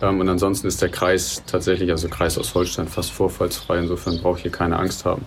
Ähm, 0.00 0.20
und 0.20 0.28
ansonsten 0.28 0.66
ist 0.66 0.80
der 0.80 0.88
Kreis 0.88 1.42
tatsächlich, 1.46 1.90
also 1.90 2.08
Kreis 2.08 2.38
aus 2.38 2.54
Holstein, 2.54 2.88
fast 2.88 3.10
vorfallsfrei. 3.12 3.78
Insofern 3.78 4.18
braucht 4.20 4.40
hier 4.40 4.52
keine 4.52 4.78
Angst 4.78 5.04
haben. 5.04 5.24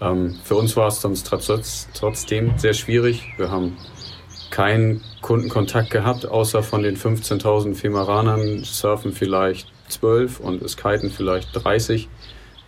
Ähm, 0.00 0.38
für 0.44 0.56
uns 0.56 0.76
war 0.76 0.88
es 0.88 1.00
sonst 1.00 1.26
trotz, 1.26 1.88
trotzdem 1.94 2.58
sehr 2.58 2.74
schwierig. 2.74 3.22
Wir 3.36 3.50
haben 3.50 3.76
keinen 4.50 5.02
Kundenkontakt 5.20 5.90
gehabt, 5.90 6.26
außer 6.26 6.62
von 6.62 6.82
den 6.82 6.96
15.000 6.96 7.74
Femaranern 7.74 8.62
surfen 8.62 9.12
vielleicht 9.12 9.72
12 9.88 10.40
und 10.40 10.62
es 10.62 10.76
kiten 10.76 11.10
vielleicht 11.10 11.48
30. 11.52 12.08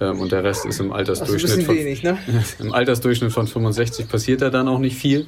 Ähm, 0.01 0.21
und 0.21 0.33
der 0.33 0.45
Rest 0.45 0.67
ist 0.67 0.81
im 0.81 0.91
ist 0.91 0.97
Altersdurchschnitt 0.97 1.65
von, 1.65 1.77
wenig, 1.77 2.03
ne? 2.03 2.19
im 2.59 2.73
Altersdurchschnitt 2.73 3.33
von 3.33 3.47
65 3.47 4.09
passiert 4.09 4.43
da 4.43 4.51
dann 4.51 4.69
auch 4.69 4.79
nicht 4.79 4.97
viel. 4.97 5.27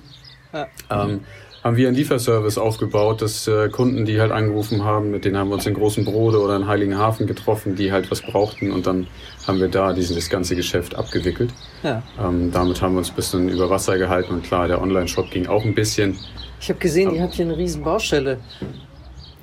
Ja. 0.53 0.67
Ähm, 0.91 1.21
haben 1.65 1.77
wir 1.77 1.89
einen 1.89 1.97
Lieferservice 1.97 2.59
aufgebaut, 2.59 3.21
dass 3.21 3.49
äh, 3.49 3.69
Kunden, 3.69 4.05
die 4.05 4.21
halt 4.21 4.33
angerufen 4.33 4.85
haben, 4.85 5.11
mit 5.11 5.25
denen 5.25 5.37
haben 5.37 5.49
wir 5.49 5.55
uns 5.55 5.67
in 5.67 5.75
Großen 5.75 6.05
Brode 6.05 6.41
oder 6.41 6.57
in 6.57 6.67
Heiligenhafen 6.67 7.27
getroffen, 7.27 7.75
die 7.75 7.93
halt 7.93 8.11
was 8.11 8.23
brauchten 8.23 8.71
und 8.71 8.87
dann 8.87 9.07
haben 9.47 9.61
wir 9.61 9.69
da 9.69 9.93
dieses 9.93 10.29
ganze 10.29 10.55
Geschäft 10.55 10.95
abgewickelt. 10.95 11.51
Ja. 11.83 12.03
Ähm, 12.23 12.53
damit 12.53 12.81
haben 12.81 12.95
wir 12.95 12.99
uns 12.99 13.11
ein 13.11 13.17
bisschen 13.17 13.49
über 13.49 13.71
Wasser 13.71 13.99
gehalten 13.99 14.35
und 14.35 14.45
klar, 14.45 14.69
der 14.69 14.81
Online-Shop 14.81 15.31
ging 15.31 15.47
auch 15.47 15.65
ein 15.65 15.75
bisschen. 15.75 16.17
Ich 16.61 16.69
habe 16.69 16.79
gesehen, 16.79 17.15
ihr 17.15 17.23
habt 17.23 17.35
hier 17.35 17.45
eine 17.45 17.57
riesen 17.57 17.83
Baustelle. 17.83 18.39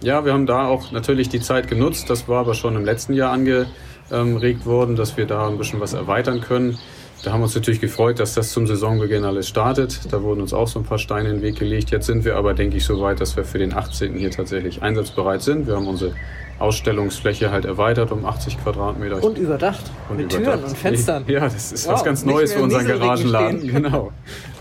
Ja, 0.02 0.26
wir 0.26 0.34
haben 0.34 0.46
da 0.46 0.68
auch 0.68 0.92
natürlich 0.92 1.30
die 1.30 1.40
Zeit 1.40 1.68
genutzt. 1.68 2.10
Das 2.10 2.28
war 2.28 2.42
aber 2.42 2.54
schon 2.54 2.76
im 2.76 2.86
letzten 2.86 3.14
Jahr 3.14 3.32
angeregt 3.32 4.66
worden, 4.66 4.96
dass 4.96 5.18
wir 5.18 5.26
da 5.26 5.48
ein 5.48 5.58
bisschen 5.58 5.80
was 5.80 5.94
erweitern 5.94 6.42
können. 6.42 6.78
Da 7.26 7.32
haben 7.32 7.40
wir 7.40 7.46
uns 7.46 7.56
natürlich 7.56 7.82
gefreut, 7.82 8.20
dass 8.20 8.36
das 8.36 8.52
zum 8.52 8.68
Saisonbeginn 8.68 9.26
alles 9.26 9.48
startet. 9.48 10.00
Da 10.12 10.22
wurden 10.22 10.42
uns 10.42 10.54
auch 10.54 10.68
so 10.68 10.78
ein 10.78 10.86
paar 10.86 11.00
Steine 11.00 11.30
in 11.30 11.38
den 11.38 11.42
Weg 11.42 11.56
gelegt. 11.58 11.90
Jetzt 11.90 12.06
sind 12.06 12.24
wir 12.24 12.36
aber, 12.36 12.54
denke 12.54 12.78
ich, 12.78 12.86
so 12.86 13.02
weit, 13.02 13.20
dass 13.20 13.36
wir 13.36 13.44
für 13.44 13.58
den 13.58 13.74
18. 13.76 14.14
hier 14.14 14.30
tatsächlich 14.30 14.84
einsatzbereit 14.84 15.42
sind. 15.42 15.66
Wir 15.66 15.76
haben 15.76 15.88
unsere 15.88 16.14
Ausstellungsfläche 16.60 17.50
halt 17.50 17.66
erweitert 17.66 18.12
um 18.12 18.28
80 18.28 18.62
Quadratmeter. 18.62 19.24
Und 19.24 19.40
überdacht. 19.40 19.82
Und 20.08 20.18
mit 20.18 20.32
überdacht. 20.32 20.60
Türen 20.60 20.64
und 20.66 20.78
Fenstern. 20.78 21.24
Ja, 21.26 21.40
das 21.40 21.72
ist 21.72 21.88
Wow, 21.88 21.94
was 21.96 22.04
ganz 22.04 22.26
Neues 22.26 22.54
für 22.54 22.62
unseren 22.62 22.86
Garagenladen. 22.86 23.68
Genau. 23.74 24.12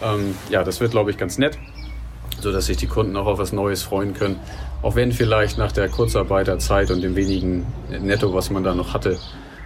Ähm, 0.02 0.34
ja, 0.48 0.64
das 0.64 0.80
wird, 0.80 0.92
glaube 0.92 1.10
ich, 1.10 1.18
ganz 1.18 1.36
nett, 1.36 1.58
so 2.40 2.50
dass 2.50 2.64
sich 2.64 2.78
die 2.78 2.86
Kunden 2.86 3.14
auch 3.18 3.26
auf 3.26 3.38
was 3.38 3.52
Neues 3.52 3.82
freuen 3.82 4.14
können. 4.14 4.40
Auch 4.80 4.96
wenn 4.96 5.12
vielleicht 5.12 5.58
nach 5.58 5.72
der 5.72 5.90
Kurzarbeiterzeit 5.90 6.90
und 6.90 7.02
dem 7.02 7.14
wenigen 7.14 7.66
Netto, 7.90 8.32
was 8.32 8.48
man 8.48 8.64
da 8.64 8.74
noch 8.74 8.94
hatte, 8.94 9.18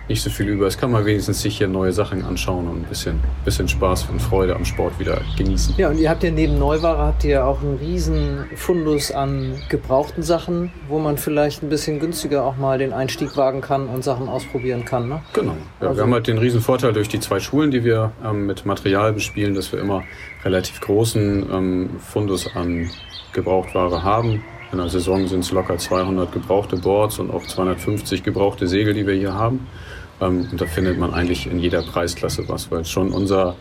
nicht 0.09 0.23
so 0.23 0.31
viel 0.31 0.49
über 0.49 0.67
ist, 0.67 0.79
kann 0.79 0.91
man 0.91 1.05
wenigstens 1.05 1.43
sich 1.43 1.59
hier 1.59 1.69
neue 1.69 1.93
Sachen 1.93 2.25
anschauen 2.25 2.67
und 2.67 2.83
ein 2.83 2.89
bisschen, 2.89 3.21
bisschen 3.45 3.69
Spaß 3.69 4.07
und 4.11 4.21
Freude 4.21 4.57
am 4.57 4.65
Sport 4.65 4.99
wieder 4.99 5.21
genießen. 5.37 5.75
Ja, 5.77 5.91
und 5.91 5.99
ihr 5.99 6.09
habt 6.09 6.23
ja 6.23 6.31
neben 6.31 6.59
Neuware 6.59 6.99
habt 6.99 7.25
ihr 7.25 7.45
auch 7.45 7.61
einen 7.61 7.77
riesen 7.77 8.47
Fundus 8.57 9.13
an 9.13 9.55
gebrauchten 9.69 10.23
Sachen, 10.23 10.73
wo 10.89 10.99
man 10.99 11.19
vielleicht 11.19 11.63
ein 11.63 11.69
bisschen 11.69 12.01
günstiger 12.01 12.45
auch 12.45 12.57
mal 12.57 12.79
den 12.79 12.93
Einstieg 12.93 13.37
wagen 13.37 13.61
kann 13.61 13.87
und 13.87 14.03
Sachen 14.03 14.29
ausprobieren 14.29 14.85
kann. 14.85 15.09
Ne? 15.09 15.21
Genau. 15.35 15.57
Ja, 15.81 15.95
wir 15.95 16.03
haben 16.03 16.15
halt 16.15 16.27
den 16.27 16.39
riesen 16.39 16.61
Vorteil 16.61 16.93
durch 16.93 17.09
die 17.09 17.21
zwei 17.21 17.41
Schulen, 17.41 17.71
die 17.71 17.85
wir 17.85 18.13
ähm, 18.25 18.47
mit 18.47 18.65
Material 18.65 19.13
bespielen, 19.13 19.55
dass 19.55 19.73
wir 19.73 19.81
immer 19.81 20.05
relativ 20.45 20.81
großen 20.81 21.47
ähm, 21.53 21.91
Fundus 22.01 22.55
an 22.57 22.91
Gebrauchtware 23.33 24.03
haben. 24.03 24.43
In 24.71 24.79
der 24.79 24.89
Saison 24.89 25.27
sind 25.27 25.41
es 25.41 25.51
locker 25.51 25.79
200 25.79 26.31
gebrauchte 26.31 26.77
Boards 26.77 27.19
und 27.19 27.31
auch 27.31 27.43
250 27.43 28.23
gebrauchte 28.23 28.67
Segel, 28.67 28.93
die 28.93 29.07
wir 29.07 29.15
hier 29.15 29.33
haben. 29.33 29.67
Ähm, 30.21 30.49
und 30.51 30.61
da 30.61 30.67
findet 30.67 30.99
man 30.99 31.13
eigentlich 31.13 31.47
in 31.47 31.59
jeder 31.59 31.83
Preisklasse 31.83 32.49
was, 32.49 32.71
weil 32.71 32.85
schon 32.85 33.13
unser 33.13 33.57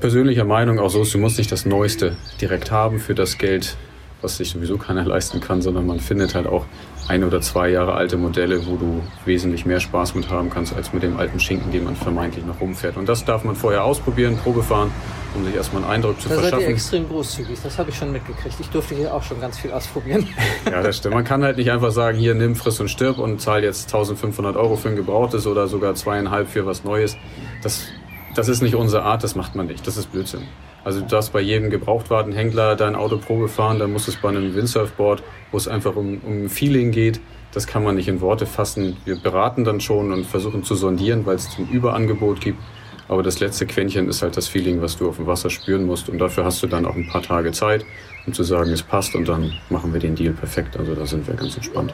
persönlicher 0.00 0.44
Meinung 0.44 0.78
auch 0.78 0.90
so 0.90 1.02
ist, 1.02 1.14
du 1.14 1.18
musst 1.18 1.38
nicht 1.38 1.52
das 1.52 1.64
Neueste 1.64 2.16
direkt 2.40 2.70
haben 2.70 2.98
für 2.98 3.14
das 3.14 3.38
Geld, 3.38 3.76
was 4.20 4.36
sich 4.36 4.50
sowieso 4.50 4.78
keiner 4.78 5.04
leisten 5.04 5.40
kann, 5.40 5.62
sondern 5.62 5.86
man 5.86 6.00
findet 6.00 6.34
halt 6.34 6.46
auch 6.46 6.66
ein 7.08 7.24
oder 7.24 7.40
zwei 7.40 7.68
Jahre 7.70 7.94
alte 7.94 8.16
Modelle, 8.16 8.66
wo 8.66 8.76
du 8.76 9.02
wesentlich 9.24 9.66
mehr 9.66 9.80
Spaß 9.80 10.14
mit 10.14 10.30
haben 10.30 10.50
kannst, 10.50 10.74
als 10.74 10.92
mit 10.92 11.02
dem 11.02 11.16
alten 11.16 11.40
Schinken, 11.40 11.72
den 11.72 11.84
man 11.84 11.96
vermeintlich 11.96 12.44
noch 12.44 12.60
rumfährt. 12.60 12.96
Und 12.96 13.08
das 13.08 13.24
darf 13.24 13.44
man 13.44 13.56
vorher 13.56 13.84
ausprobieren, 13.84 14.36
Probe 14.36 14.62
fahren, 14.62 14.90
um 15.34 15.44
sich 15.44 15.54
erstmal 15.54 15.82
einen 15.82 15.92
Eindruck 15.92 16.20
zu 16.20 16.28
da 16.28 16.34
verschaffen. 16.36 16.60
seid 16.60 16.68
ihr 16.68 16.74
extrem 16.74 17.08
großzügig, 17.08 17.58
das 17.62 17.78
habe 17.78 17.90
ich 17.90 17.96
schon 17.96 18.12
mitgekriegt. 18.12 18.54
Ich 18.60 18.68
durfte 18.70 18.94
hier 18.94 19.12
auch 19.12 19.22
schon 19.22 19.40
ganz 19.40 19.58
viel 19.58 19.72
ausprobieren. 19.72 20.28
Ja, 20.70 20.82
das 20.82 20.98
stimmt. 20.98 21.14
Man 21.14 21.24
kann 21.24 21.42
halt 21.42 21.56
nicht 21.56 21.70
einfach 21.70 21.90
sagen, 21.90 22.16
hier 22.18 22.34
nimm, 22.34 22.54
friss 22.54 22.78
und 22.80 22.88
stirb 22.88 23.18
und 23.18 23.40
zahl 23.40 23.64
jetzt 23.64 23.86
1500 23.86 24.56
Euro 24.56 24.76
für 24.76 24.88
ein 24.88 24.96
gebrauchtes 24.96 25.46
oder 25.46 25.66
sogar 25.66 25.94
zweieinhalb 25.94 26.48
für 26.48 26.64
was 26.66 26.84
Neues. 26.84 27.16
Das, 27.62 27.84
das 28.34 28.48
ist 28.48 28.62
nicht 28.62 28.74
unsere 28.74 29.02
Art, 29.02 29.24
das 29.24 29.34
macht 29.34 29.54
man 29.54 29.66
nicht. 29.66 29.86
Das 29.86 29.96
ist 29.96 30.12
Blödsinn. 30.12 30.42
Also 30.84 31.00
du 31.00 31.06
darfst 31.06 31.32
bei 31.32 31.40
jedem 31.40 31.70
Gebrauchtwagenhändler 31.70 32.76
dein 32.76 32.96
Auto 32.96 33.18
Probe 33.18 33.48
fahren, 33.48 33.78
dann 33.78 33.92
muss 33.92 34.08
es 34.08 34.16
bei 34.16 34.28
einem 34.28 34.54
Windsurfboard, 34.54 35.22
wo 35.50 35.56
es 35.56 35.68
einfach 35.68 35.94
um, 35.96 36.20
um 36.24 36.48
Feeling 36.48 36.90
geht, 36.90 37.20
das 37.52 37.66
kann 37.66 37.84
man 37.84 37.96
nicht 37.96 38.08
in 38.08 38.20
Worte 38.20 38.46
fassen. 38.46 38.96
Wir 39.04 39.16
beraten 39.16 39.64
dann 39.64 39.80
schon 39.80 40.10
und 40.10 40.26
versuchen 40.26 40.64
zu 40.64 40.74
sondieren, 40.74 41.26
weil 41.26 41.36
es 41.36 41.50
zum 41.50 41.68
Überangebot 41.68 42.40
gibt. 42.40 42.58
Aber 43.08 43.22
das 43.22 43.40
letzte 43.40 43.66
Quäntchen 43.66 44.08
ist 44.08 44.22
halt 44.22 44.38
das 44.38 44.48
Feeling, 44.48 44.80
was 44.80 44.96
du 44.96 45.08
auf 45.08 45.16
dem 45.16 45.26
Wasser 45.26 45.50
spüren 45.50 45.84
musst. 45.84 46.08
Und 46.08 46.18
dafür 46.18 46.46
hast 46.46 46.62
du 46.62 46.66
dann 46.66 46.86
auch 46.86 46.94
ein 46.94 47.06
paar 47.08 47.20
Tage 47.20 47.52
Zeit, 47.52 47.84
um 48.26 48.32
zu 48.32 48.42
sagen, 48.42 48.70
es 48.70 48.82
passt 48.82 49.14
und 49.14 49.28
dann 49.28 49.52
machen 49.68 49.92
wir 49.92 50.00
den 50.00 50.14
Deal 50.14 50.32
perfekt. 50.32 50.78
Also 50.78 50.94
da 50.94 51.04
sind 51.04 51.26
wir 51.26 51.34
ganz 51.34 51.56
entspannt. 51.56 51.92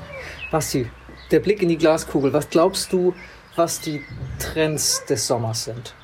Basti, 0.53 0.89
der 1.33 1.41
Blick 1.41 1.61
in 1.61 1.69
die 1.71 1.79
Glaskugel. 1.79 2.33
Was 2.33 2.49
glaubst 2.51 2.93
du, 2.93 3.15
was 3.57 3.81
die 3.81 4.01
Trends 4.39 5.05
des 5.07 5.27
Sommers 5.27 5.65
sind? 5.65 5.95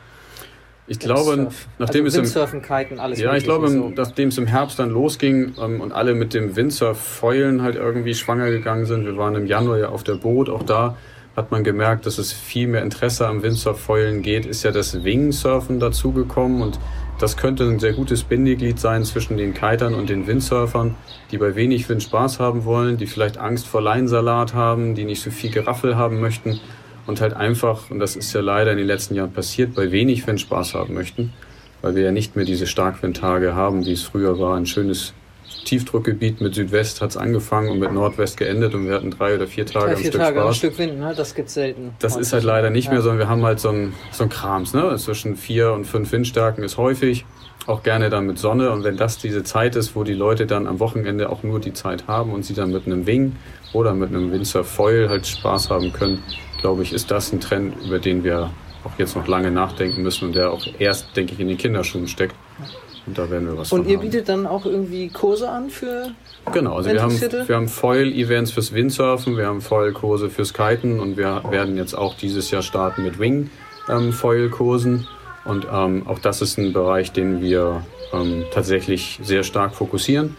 Ich 0.87 0.99
glaube, 0.99 1.49
nachdem 1.79 2.05
also 2.05 2.21
es 2.21 2.53
im, 2.53 2.61
Kiten, 2.61 2.99
alles 2.99 3.19
ja, 3.19 3.35
ich 3.35 3.45
glaube, 3.45 3.69
so. 3.69 3.91
nachdem 3.97 4.29
es 4.29 4.37
im 4.37 4.47
Herbst 4.47 4.79
dann 4.79 4.91
losging 4.91 5.55
ähm, 5.59 5.81
und 5.81 5.93
alle 5.93 6.15
mit 6.15 6.35
dem 6.35 6.57
Windsurf-Foilen 6.57 7.63
halt 7.63 7.77
irgendwie 7.77 8.15
schwanger 8.15 8.51
gegangen 8.51 8.85
sind, 8.85 9.07
wir 9.07 9.17
waren 9.17 9.35
im 9.35 9.47
Januar 9.47 9.79
ja 9.79 9.89
auf 9.89 10.05
der 10.05 10.15
Boot, 10.15 10.51
auch 10.51 10.63
da 10.63 10.97
hat 11.37 11.51
man 11.51 11.65
gemerkt, 11.65 12.05
dass 12.05 12.19
es 12.19 12.33
viel 12.33 12.69
mehr 12.69 12.83
Interesse 12.83 13.27
am 13.27 13.43
Windsurf-Foilen 13.43 14.21
geht, 14.21 14.45
ist 14.45 14.63
ja 14.63 14.73
das 14.73 15.05
Wingsurfen 15.05 15.81
dazugekommen 15.81 16.61
und 16.61 16.79
das 17.19 17.39
könnte 17.39 17.65
ein 17.65 17.79
sehr 17.79 17.95
gutes 17.95 18.25
Bindeglied 18.25 18.79
sein 18.79 19.05
zwischen 19.05 19.39
den 19.39 19.55
Kitern 19.55 19.95
und 19.95 20.11
den 20.11 20.27
Windsurfern, 20.27 20.97
die 21.31 21.39
bei 21.39 21.55
wenig 21.55 21.89
Wind 21.89 22.03
Spaß 22.03 22.41
haben 22.41 22.67
wollen, 22.67 22.99
die 22.99 23.07
vielleicht 23.07 23.39
Angst 23.39 23.67
vor 23.67 23.81
Leinsalat 23.81 24.53
haben, 24.53 24.95
die 24.95 25.05
nicht 25.05 25.23
so 25.23 25.31
viel 25.31 25.51
Geraffel 25.51 25.97
haben 25.97 26.21
möchten 26.21 26.61
und 27.07 27.21
halt 27.21 27.35
einfach, 27.35 27.91
und 27.91 27.99
das 27.99 28.17
ist 28.17 28.33
ja 28.33 28.41
leider 28.41 28.73
in 28.73 28.79
den 28.79 28.87
letzten 28.87 29.15
Jahren 29.15 29.33
passiert, 29.33 29.75
bei 29.75 29.91
wenig 29.93 30.27
Wind 30.27 30.41
Spaß 30.41 30.75
haben 30.75 30.95
möchten, 30.95 31.33
weil 31.83 31.95
wir 31.95 32.03
ja 32.03 32.13
nicht 32.13 32.37
mehr 32.37 32.45
diese 32.45 32.67
Starkwindtage 32.67 33.55
haben, 33.55 33.85
wie 33.85 33.93
es 33.93 34.03
früher 34.03 34.39
war. 34.39 34.57
Ein 34.57 34.67
schönes 34.67 35.13
Tiefdruckgebiet 35.65 36.41
mit 36.41 36.55
Südwest 36.55 37.01
hat 37.01 37.11
es 37.11 37.17
angefangen 37.17 37.71
und 37.71 37.79
mit 37.79 37.93
Nordwest 37.93 38.37
geendet 38.37 38.75
und 38.75 38.87
wir 38.87 38.95
hatten 38.95 39.11
drei 39.11 39.35
oder 39.35 39.47
vier 39.47 39.67
Tage 39.67 39.87
Drei, 39.87 39.93
am 39.93 39.97
vier 39.99 40.11
Stück 40.11 40.21
Tage 40.21 40.41
am 40.41 40.47
Spaß. 40.49 40.57
Stück 40.57 40.79
Wind, 40.79 40.99
ne? 40.99 41.15
das 41.17 41.35
gibt's 41.35 41.55
selten. 41.55 41.93
Das 42.01 42.17
ist 42.17 42.33
halt 42.33 42.45
leider 42.45 42.71
nicht 42.71 42.87
Ja. 42.87 42.93
mehr, 42.93 43.03
sondern 43.03 43.19
wir 43.19 43.29
haben 43.29 43.45
halt 43.45 43.61
so 43.61 43.71
ein, 43.71 43.93
so 44.13 44.25
ein 44.25 44.29
Krams. 44.31 44.75
Ne? 44.75 44.95
Zwischen 44.99 45.37
vier 45.37 45.73
und 45.73 45.87
fünf 45.87 46.13
Windstärken 46.13 46.63
ist 46.65 46.77
häufig, 46.77 47.25
auch 47.67 47.83
gerne 47.83 48.11
dann 48.11 48.27
mit 48.27 48.39
Sonne. 48.39 48.71
Und 48.71 48.85
wenn 48.85 48.97
das 48.97 49.17
diese 49.19 49.43
Zeit 49.43 49.75
ist, 49.77 49.97
wo 49.97 50.05
die 50.05 50.13
Leute 50.13 50.47
dann 50.47 50.67
am 50.67 50.81
Wochenende 50.81 51.31
auch 51.31 51.43
nur 51.43 51.61
die 51.61 51.73
Zeit 51.73 52.07
haben 52.07 52.33
und 52.33 52.45
sie 52.45 52.53
dann 52.55 52.71
mit 52.71 52.85
einem 52.87 53.07
Wing 53.07 53.37
oder 53.73 53.95
mit 53.95 54.11
einem 54.11 54.33
Windsurf 54.33 54.69
Foil 54.69 55.09
halt 55.09 55.27
Spaß 55.27 55.71
haben 55.71 55.93
können, 55.93 56.23
glaube 56.65 56.83
ich, 56.83 56.95
ist 56.95 57.11
das 57.11 57.31
ein 57.31 57.41
Trend, 57.41 57.75
über 57.85 57.99
den 57.99 58.25
wir 58.25 58.49
auch 58.85 58.99
jetzt 58.99 59.15
noch 59.17 59.29
lange 59.29 59.51
nachdenken 59.51 60.03
müssen 60.03 60.29
und 60.29 60.35
der 60.35 60.51
auch 60.51 60.67
erst, 60.79 61.15
denke 61.15 61.35
ich, 61.35 61.41
in 61.41 61.49
den 61.49 61.59
Kinderschuhen 61.59 62.09
steckt. 62.09 62.35
Und 63.07 63.19
da 63.19 63.29
werden 63.29 63.49
wir 63.49 63.59
was 63.59 63.71
Und 63.71 63.87
ihr 63.87 63.99
haben. 63.99 64.05
bietet 64.05 64.31
dann 64.31 64.47
auch 64.47 64.65
irgendwie 64.65 65.11
Kurse 65.11 65.51
an 65.51 65.69
für. 65.69 66.13
Genau, 66.55 66.77
also 66.77 66.91
wir 66.91 67.03
haben, 67.03 67.21
wir 67.21 67.55
haben 67.55 67.69
Foil-Events 67.69 68.53
fürs 68.53 68.73
Windsurfen, 68.73 69.37
wir 69.37 69.47
haben 69.47 69.61
Foil-Kurse 69.61 70.31
fürs 70.31 70.55
Kiten 70.55 71.01
und 71.01 71.19
wir 71.19 71.43
werden 71.51 71.77
jetzt 71.77 71.93
auch 71.93 72.15
dieses 72.15 72.51
Jahr 72.51 72.63
starten 72.63 73.03
mit 73.03 73.19
Wing-Foil-Kursen. 73.19 75.07
Und 75.45 75.67
ähm, 75.71 76.07
auch 76.07 76.19
das 76.19 76.41
ist 76.41 76.57
ein 76.57 76.73
Bereich, 76.73 77.13
den 77.13 77.43
wir 77.43 77.85
ähm, 78.15 78.47
tatsächlich 78.55 79.21
sehr 79.23 79.43
stark 79.43 79.75
fokussieren, 79.75 80.35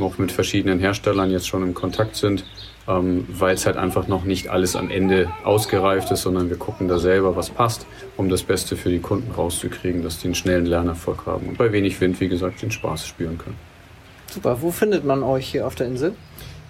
auch 0.00 0.18
mit 0.18 0.32
verschiedenen 0.32 0.80
Herstellern 0.80 1.30
jetzt 1.30 1.46
schon 1.46 1.62
im 1.62 1.74
Kontakt 1.74 2.16
sind, 2.16 2.42
ähm, 2.88 3.26
weil 3.28 3.54
es 3.54 3.66
halt 3.66 3.76
einfach 3.76 4.08
noch 4.08 4.24
nicht 4.24 4.48
alles 4.48 4.76
am 4.76 4.90
Ende 4.90 5.28
ausgereift 5.44 6.10
ist, 6.10 6.22
sondern 6.22 6.50
wir 6.50 6.56
gucken 6.56 6.88
da 6.88 6.98
selber, 6.98 7.36
was 7.36 7.50
passt, 7.50 7.86
um 8.16 8.28
das 8.28 8.42
Beste 8.42 8.76
für 8.76 8.90
die 8.90 9.00
Kunden 9.00 9.30
rauszukriegen, 9.32 10.02
dass 10.02 10.18
die 10.18 10.26
einen 10.26 10.34
schnellen 10.34 10.66
Lernerfolg 10.66 11.26
haben 11.26 11.48
und 11.48 11.58
bei 11.58 11.72
wenig 11.72 12.00
Wind, 12.00 12.20
wie 12.20 12.28
gesagt, 12.28 12.62
den 12.62 12.70
Spaß 12.70 13.06
spüren 13.06 13.38
können. 13.38 13.56
Super, 14.30 14.62
wo 14.62 14.70
findet 14.70 15.04
man 15.04 15.22
euch 15.22 15.48
hier 15.48 15.66
auf 15.66 15.74
der 15.74 15.86
Insel? 15.88 16.14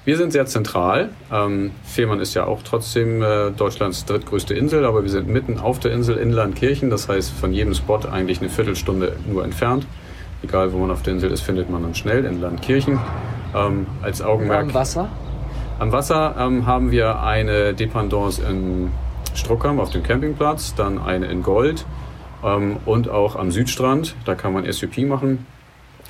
Wir 0.07 0.17
sind 0.17 0.33
sehr 0.33 0.47
zentral. 0.47 1.11
Ähm, 1.31 1.73
Fehmarn 1.85 2.21
ist 2.21 2.33
ja 2.33 2.47
auch 2.47 2.63
trotzdem 2.63 3.23
äh, 3.23 3.51
Deutschlands 3.51 4.07
drittgrößte 4.07 4.55
Insel, 4.55 4.87
aber 4.87 5.03
wir 5.03 5.11
sind 5.11 5.29
mitten 5.29 5.59
auf 5.59 5.79
der 5.79 5.93
Insel 5.93 6.17
Inlandkirchen. 6.17 6.89
Das 6.89 7.09
heißt, 7.09 7.31
von 7.33 7.53
jedem 7.53 7.75
Spot 7.75 8.01
eigentlich 8.11 8.41
eine 8.41 8.49
Viertelstunde 8.49 9.17
nur 9.31 9.45
entfernt. 9.45 9.87
Egal, 10.43 10.73
wo 10.73 10.79
man 10.79 10.91
auf 10.91 11.03
der 11.03 11.13
Insel 11.13 11.31
ist, 11.31 11.43
findet 11.43 11.69
man 11.69 11.83
dann 11.83 11.95
schnell 11.95 12.25
Inlandkirchen. 12.25 12.99
Ähm, 13.55 13.87
als 14.01 14.23
Augenmerk 14.23 14.63
Am 14.63 14.75
Wasser? 14.75 15.11
Am 15.81 15.93
Wasser 15.93 16.37
ähm, 16.39 16.67
haben 16.67 16.91
wir 16.91 17.23
eine 17.23 17.75
Dependance 17.75 18.41
in 18.43 18.91
Struckheim 19.35 19.81
auf 19.81 19.91
dem 19.91 20.03
Campingplatz, 20.03 20.75
dann 20.75 20.99
eine 21.01 21.27
in 21.27 21.43
Gold 21.43 21.87
ähm, 22.45 22.77
und 22.85 23.09
auch 23.09 23.35
am 23.35 23.51
Südstrand. 23.51 24.15
Da 24.25 24.35
kann 24.35 24.53
man 24.53 24.71
SUP 24.71 24.99
machen. 24.99 25.47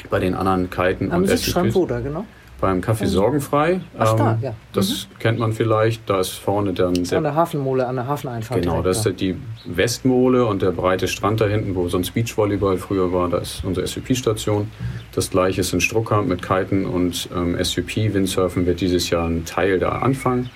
Bei 0.09 0.19
den 0.19 0.35
anderen 0.35 0.71
Kiten 0.71 1.13
Am 1.13 1.23
und 1.23 1.29
Südstrand 1.29 1.73
SUPs. 1.73 1.77
wo 1.77 1.87
da, 1.87 2.01
genau? 2.01 2.25
Beim 2.61 2.81
Café 2.81 3.07
Sorgenfrei. 3.07 3.81
Ach, 3.99 4.15
da, 4.15 4.33
Ähm, 4.33 4.39
ja. 4.43 4.55
Das 4.73 5.09
kennt 5.19 5.39
man 5.39 5.53
vielleicht. 5.53 6.09
Da 6.09 6.21
ist 6.21 6.31
vorne 6.33 6.73
dann 6.73 6.89
An 6.97 7.05
der, 7.05 7.21
der 7.21 7.35
Hafenmole, 7.35 7.87
an 7.87 7.97
der 7.97 8.07
Hafeneinfahrt. 8.07 8.61
genau, 8.61 8.83
das 8.83 8.99
ist 8.99 9.07
da. 9.07 9.11
die 9.11 9.37
Westmole 9.65 10.45
und 10.45 10.63
der 10.63 10.73
breite 10.73 11.09
Strand 11.09 11.41
da 11.41 11.47
hinten, 11.47 11.75
wo 11.75 11.89
sonst 11.89 12.13
Beachvolleyball 12.13 12.77
früher 12.77 13.13
war. 13.13 13.29
Da 13.29 13.39
ist 13.39 13.65
unsere 13.65 13.87
SUP-Station. 13.87 14.71
Das 15.15 15.31
gleiche 15.31 15.63
ist 15.63 15.73
in 15.73 15.81
Struckkamp 15.81 16.29
mit 16.29 16.43
Kiten 16.43 16.85
und 16.87 17.29
ähm, 17.35 17.57
SUP. 17.63 17.97
Windsurfen 17.97 18.67
wird 18.67 18.81
dieses 18.81 19.11
Jahr 19.11 19.27
ein 19.27 19.45
Teil 19.45 19.79
da 19.79 19.91
anfangen. 20.01 20.51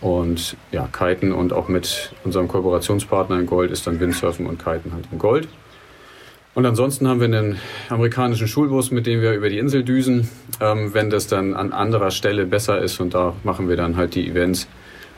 Und 0.00 0.56
ja, 0.70 0.88
Kiten 0.92 1.32
und 1.32 1.52
auch 1.52 1.68
mit 1.68 2.12
unserem 2.24 2.46
Kooperationspartner 2.46 3.38
in 3.40 3.46
Gold 3.46 3.72
ist 3.72 3.86
dann 3.86 3.98
Windsurfen 3.98 4.46
und 4.46 4.58
Kiten 4.58 4.92
halt 4.92 5.06
in 5.10 5.18
Gold. 5.18 5.48
Und 6.58 6.66
ansonsten 6.66 7.06
haben 7.06 7.20
wir 7.20 7.26
einen 7.26 7.56
amerikanischen 7.88 8.48
Schulbus, 8.48 8.90
mit 8.90 9.06
dem 9.06 9.20
wir 9.20 9.32
über 9.32 9.48
die 9.48 9.60
Insel 9.60 9.84
düsen, 9.84 10.28
ähm, 10.60 10.92
wenn 10.92 11.08
das 11.08 11.28
dann 11.28 11.54
an 11.54 11.72
anderer 11.72 12.10
Stelle 12.10 12.46
besser 12.46 12.80
ist. 12.80 12.98
Und 12.98 13.14
da 13.14 13.34
machen 13.44 13.68
wir 13.68 13.76
dann 13.76 13.96
halt 13.96 14.16
die 14.16 14.28
Events 14.28 14.66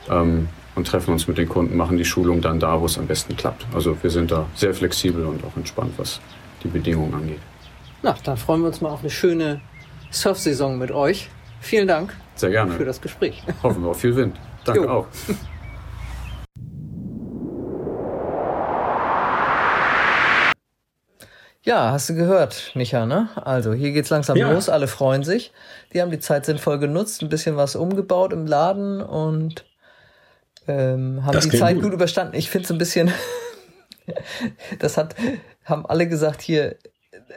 ähm, 0.07 0.49
und 0.75 0.85
treffen 0.85 1.13
uns 1.13 1.27
mit 1.27 1.39
den 1.39 1.49
Kunden, 1.49 1.75
machen 1.77 1.97
die 1.97 2.05
Schulung 2.05 2.41
dann 2.41 2.59
da, 2.59 2.79
wo 2.79 2.85
es 2.85 2.99
am 2.99 3.07
besten 3.07 3.35
klappt. 3.37 3.65
Also 3.73 3.97
wir 4.03 4.11
sind 4.11 4.29
da 4.29 4.45
sehr 4.53 4.75
flexibel 4.75 5.25
und 5.25 5.43
auch 5.43 5.57
entspannt, 5.57 5.93
was 5.97 6.21
die 6.61 6.67
Bedingungen 6.67 7.15
angeht. 7.15 7.39
Na, 8.03 8.15
dann 8.23 8.37
freuen 8.37 8.61
wir 8.61 8.67
uns 8.67 8.79
mal 8.81 8.89
auf 8.89 8.99
eine 8.99 9.09
schöne 9.09 9.61
Surfsaison 10.11 10.77
mit 10.77 10.91
euch. 10.91 11.31
Vielen 11.59 11.87
Dank 11.87 12.15
Sehr 12.35 12.49
für 12.49 12.53
gerne. 12.53 12.85
das 12.85 13.01
Gespräch. 13.01 13.41
Hoffen 13.63 13.81
wir 13.81 13.89
auf 13.89 13.99
viel 13.99 14.15
Wind. 14.15 14.39
Danke 14.63 14.83
Jo. 14.83 14.89
auch. 14.89 15.07
Ja, 21.63 21.91
hast 21.91 22.09
du 22.09 22.15
gehört, 22.15 22.71
Micha, 22.73 23.05
ne? 23.05 23.29
Also, 23.35 23.73
hier 23.73 23.91
geht's 23.91 24.09
langsam 24.09 24.37
Ja. 24.37 24.51
los, 24.51 24.67
alle 24.67 24.87
freuen 24.87 25.23
sich. 25.23 25.51
Die 25.93 26.01
haben 26.01 26.09
die 26.09 26.19
Zeit 26.19 26.45
sinnvoll 26.45 26.79
genutzt, 26.79 27.21
ein 27.21 27.29
bisschen 27.29 27.55
was 27.55 27.75
umgebaut 27.75 28.33
im 28.33 28.47
Laden 28.47 29.01
und 29.01 29.65
ähm, 30.67 31.23
haben 31.23 31.33
Das 31.33 31.47
die 31.47 31.57
Zeit 31.57 31.75
gut. 31.75 31.83
gut, 31.83 31.93
überstanden. 31.93 32.35
Ich 32.35 32.49
finde 32.49 32.65
es 32.65 32.71
ein 32.71 32.77
bisschen, 32.79 33.11
das 34.79 34.97
hat, 34.97 35.15
haben 35.65 35.85
alle 35.85 36.07
gesagt 36.07 36.41
hier, 36.41 36.77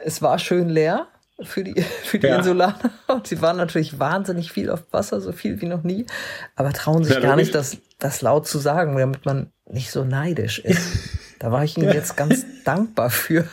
es 0.03 0.21
war 0.23 0.39
schön 0.39 0.69
leer 0.69 1.07
für 1.43 1.63
die, 1.63 1.79
für 2.03 2.17
die 2.17 2.25
Ja. 2.27 2.37
Insulaner 2.37 2.91
und 3.07 3.27
sie 3.27 3.41
waren 3.43 3.57
natürlich 3.57 3.99
wahnsinnig 3.99 4.51
viel 4.51 4.71
auf 4.71 4.83
Wasser, 4.91 5.21
so 5.21 5.33
viel 5.33 5.61
wie 5.61 5.67
noch 5.67 5.83
nie, 5.83 6.07
aber 6.55 6.73
trauen 6.73 7.03
sich 7.03 7.13
Ja, 7.15 7.19
gar 7.21 7.35
nicht, 7.35 7.53
das, 7.53 7.77
das 7.99 8.21
laut 8.23 8.47
zu 8.47 8.57
sagen, 8.57 8.97
damit 8.97 9.25
man 9.25 9.51
nicht 9.69 9.91
so 9.91 10.03
neidisch 10.03 10.57
ist. 10.59 10.81
Da 11.37 11.51
war 11.51 11.65
ich 11.65 11.77
ihnen 11.77 11.91
jetzt 11.93 12.15
ganz 12.15 12.45
dankbar 12.63 13.09
für. 13.09 13.43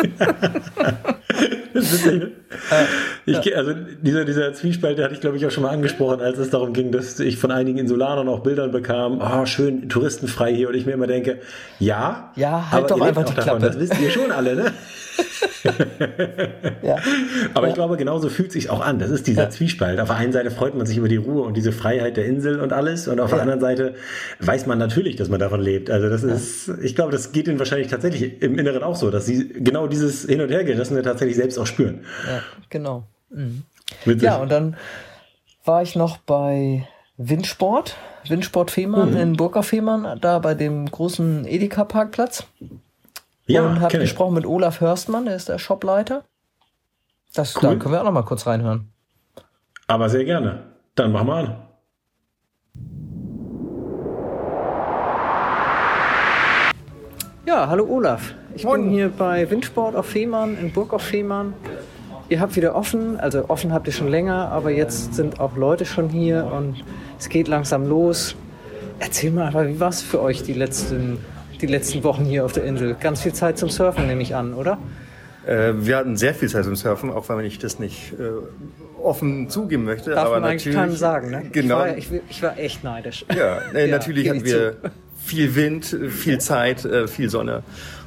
Das 1.74 1.92
ist 1.92 2.06
ich, 3.26 3.56
also 3.56 3.72
dieser, 4.02 4.24
dieser 4.24 4.52
Zwiespalt, 4.54 4.98
der 4.98 5.04
hatte 5.06 5.14
ich 5.14 5.20
glaube 5.20 5.36
ich 5.36 5.46
auch 5.46 5.50
schon 5.50 5.62
mal 5.62 5.70
angesprochen, 5.70 6.20
als 6.20 6.38
es 6.38 6.50
darum 6.50 6.72
ging, 6.72 6.90
dass 6.92 7.20
ich 7.20 7.36
von 7.38 7.50
einigen 7.50 7.78
Insulanern 7.78 8.28
auch 8.28 8.40
Bildern 8.40 8.72
bekam, 8.72 9.20
oh 9.20 9.46
schön, 9.46 9.88
touristenfrei 9.88 10.54
hier 10.54 10.68
und 10.68 10.74
ich 10.74 10.86
mir 10.86 10.92
immer 10.92 11.06
denke, 11.06 11.38
ja, 11.78 12.32
Ja, 12.36 12.70
halt 12.70 12.90
doch 12.90 13.00
einfach 13.00 13.24
die 13.24 13.34
davon, 13.34 13.58
Klappe. 13.58 13.66
Das 13.66 13.78
wisst 13.78 14.00
ihr 14.00 14.10
schon 14.10 14.32
alle, 14.32 14.56
ne? 14.56 14.72
Ja. 16.82 16.96
Aber 17.54 17.68
ich 17.68 17.74
glaube, 17.74 17.96
genauso 17.96 18.28
fühlt 18.30 18.50
sich 18.52 18.70
auch 18.70 18.80
an. 18.80 18.98
Das 18.98 19.10
ist 19.10 19.26
dieser 19.26 19.50
Zwiespalt. 19.50 20.00
Auf 20.00 20.08
der 20.08 20.16
einen 20.16 20.32
Seite 20.32 20.50
freut 20.50 20.74
man 20.74 20.86
sich 20.86 20.96
über 20.96 21.08
die 21.08 21.16
Ruhe 21.16 21.42
und 21.42 21.56
diese 21.56 21.72
Freiheit 21.72 22.16
der 22.16 22.24
Insel 22.24 22.60
und 22.60 22.72
alles. 22.72 23.08
Und 23.08 23.20
auf 23.20 23.28
der 23.28 23.38
Ja. 23.38 23.42
anderen 23.42 23.60
Seite 23.60 23.94
weiß 24.40 24.66
man 24.66 24.78
natürlich, 24.78 25.16
dass 25.16 25.28
man 25.28 25.38
davon 25.38 25.60
lebt. 25.60 25.90
Also 25.90 26.08
das 26.08 26.22
ist, 26.22 26.70
ich 26.82 26.94
glaube, 26.94 27.12
das 27.12 27.32
geht 27.32 27.46
ihnen 27.48 27.58
wahrscheinlich 27.58 27.88
tatsächlich 27.88 28.40
im 28.42 28.58
Inneren 28.58 28.82
auch 28.82 28.96
so, 28.96 29.10
dass 29.10 29.26
sie 29.26 29.48
genau 29.48 29.86
dieses 29.86 30.24
Hin- 30.24 30.40
und 30.40 30.50
Hergerissene 30.50 31.02
tatsächlich 31.02 31.36
selbst 31.36 31.58
auch 31.58 31.66
spüren. 31.66 32.00
Ja, 32.26 32.39
genau. 32.68 33.04
Mhm. 33.30 33.62
Ja, 34.04 34.36
und 34.36 34.50
dann 34.50 34.76
war 35.64 35.82
ich 35.82 35.96
noch 35.96 36.18
bei 36.18 36.86
Windsport, 37.16 37.96
Windsport 38.26 38.70
Fehmarn 38.70 39.10
Mhm. 39.10 39.16
in 39.16 39.36
Burka 39.36 39.62
Fehmarn, 39.62 40.18
da 40.20 40.38
bei 40.38 40.54
dem 40.54 40.90
großen 40.90 41.44
Edeka-Parkplatz. 41.46 42.44
Ja, 43.46 43.62
und 43.66 43.80
habe 43.80 43.98
gesprochen 43.98 44.34
mit 44.34 44.46
Olaf 44.46 44.80
Hörstmann, 44.80 45.24
der 45.26 45.34
ist 45.36 45.48
der 45.48 45.58
Shopleiter. 45.58 46.22
Das 47.34 47.56
Cool. 47.56 47.62
da 47.70 47.74
können 47.76 47.94
wir 47.94 48.00
auch 48.00 48.04
noch 48.04 48.12
mal 48.12 48.22
kurz 48.24 48.46
reinhören. 48.46 48.92
Aber 49.86 50.08
sehr 50.08 50.24
gerne. 50.24 50.62
Dann 50.94 51.12
machen 51.12 51.26
wir 51.26 51.34
an. 51.34 51.56
Ja, 57.46 57.68
hallo 57.68 57.84
Olaf. 57.88 58.34
Ich 58.54 58.64
bin 58.66 58.90
hier 58.90 59.08
bei 59.08 59.48
Windsport 59.50 59.96
auf 59.96 60.06
Fehmarn, 60.06 60.56
in 60.58 60.72
Burg 60.72 60.92
auf 60.92 61.02
Fehmarn. 61.02 61.54
Ihr 62.30 62.38
habt 62.38 62.54
wieder 62.54 62.76
offen, 62.76 63.18
also 63.18 63.46
offen 63.48 63.72
habt 63.72 63.88
ihr 63.88 63.92
schon 63.92 64.06
länger, 64.06 64.52
aber 64.52 64.70
jetzt 64.70 65.14
sind 65.14 65.40
auch 65.40 65.56
Leute 65.56 65.84
schon 65.84 66.08
hier 66.08 66.48
und 66.56 66.76
es 67.18 67.28
geht 67.28 67.48
langsam 67.48 67.88
los. 67.88 68.36
Erzähl 69.00 69.32
mal 69.32 69.52
wie 69.68 69.80
war 69.80 69.88
es 69.88 70.00
für 70.00 70.22
euch 70.22 70.44
die 70.44 70.52
letzten, 70.52 71.18
die 71.60 71.66
letzten 71.66 72.04
Wochen 72.04 72.24
hier 72.24 72.44
auf 72.44 72.52
der 72.52 72.62
Insel? 72.62 72.94
Ganz 73.00 73.22
viel 73.22 73.32
Zeit 73.32 73.58
zum 73.58 73.68
Surfen, 73.68 74.06
nehme 74.06 74.22
ich 74.22 74.36
an, 74.36 74.54
oder? 74.54 74.78
Äh, 75.44 75.72
wir 75.78 75.96
hatten 75.96 76.16
sehr 76.16 76.32
viel 76.32 76.48
Zeit 76.48 76.66
zum 76.66 76.76
Surfen, 76.76 77.10
auch 77.10 77.28
wenn 77.28 77.44
ich 77.44 77.58
das 77.58 77.80
nicht 77.80 78.12
äh, 78.12 79.02
offen 79.02 79.50
zugeben 79.50 79.82
möchte. 79.82 80.10
Darf 80.10 80.26
aber 80.26 80.38
man 80.38 80.50
eigentlich 80.50 80.66
natürlich, 80.66 80.76
keinem 80.76 80.96
sagen, 80.96 81.30
ne? 81.32 81.42
Genau. 81.50 81.84
Ich 81.96 82.12
war, 82.12 82.18
ich, 82.18 82.22
ich 82.30 82.42
war 82.44 82.58
echt 82.60 82.84
neidisch. 82.84 83.26
ja, 83.34 83.58
äh, 83.74 83.86
Ja, 83.86 83.90
natürlich 83.90 84.28
hatten 84.28 84.44
wir 84.44 84.76
viel 85.16 85.56
Wind, 85.56 85.96
viel 86.10 86.38
Zeit, 86.38 86.84
äh, 86.84 87.08
viel 87.08 87.28
Sonne 87.28 87.64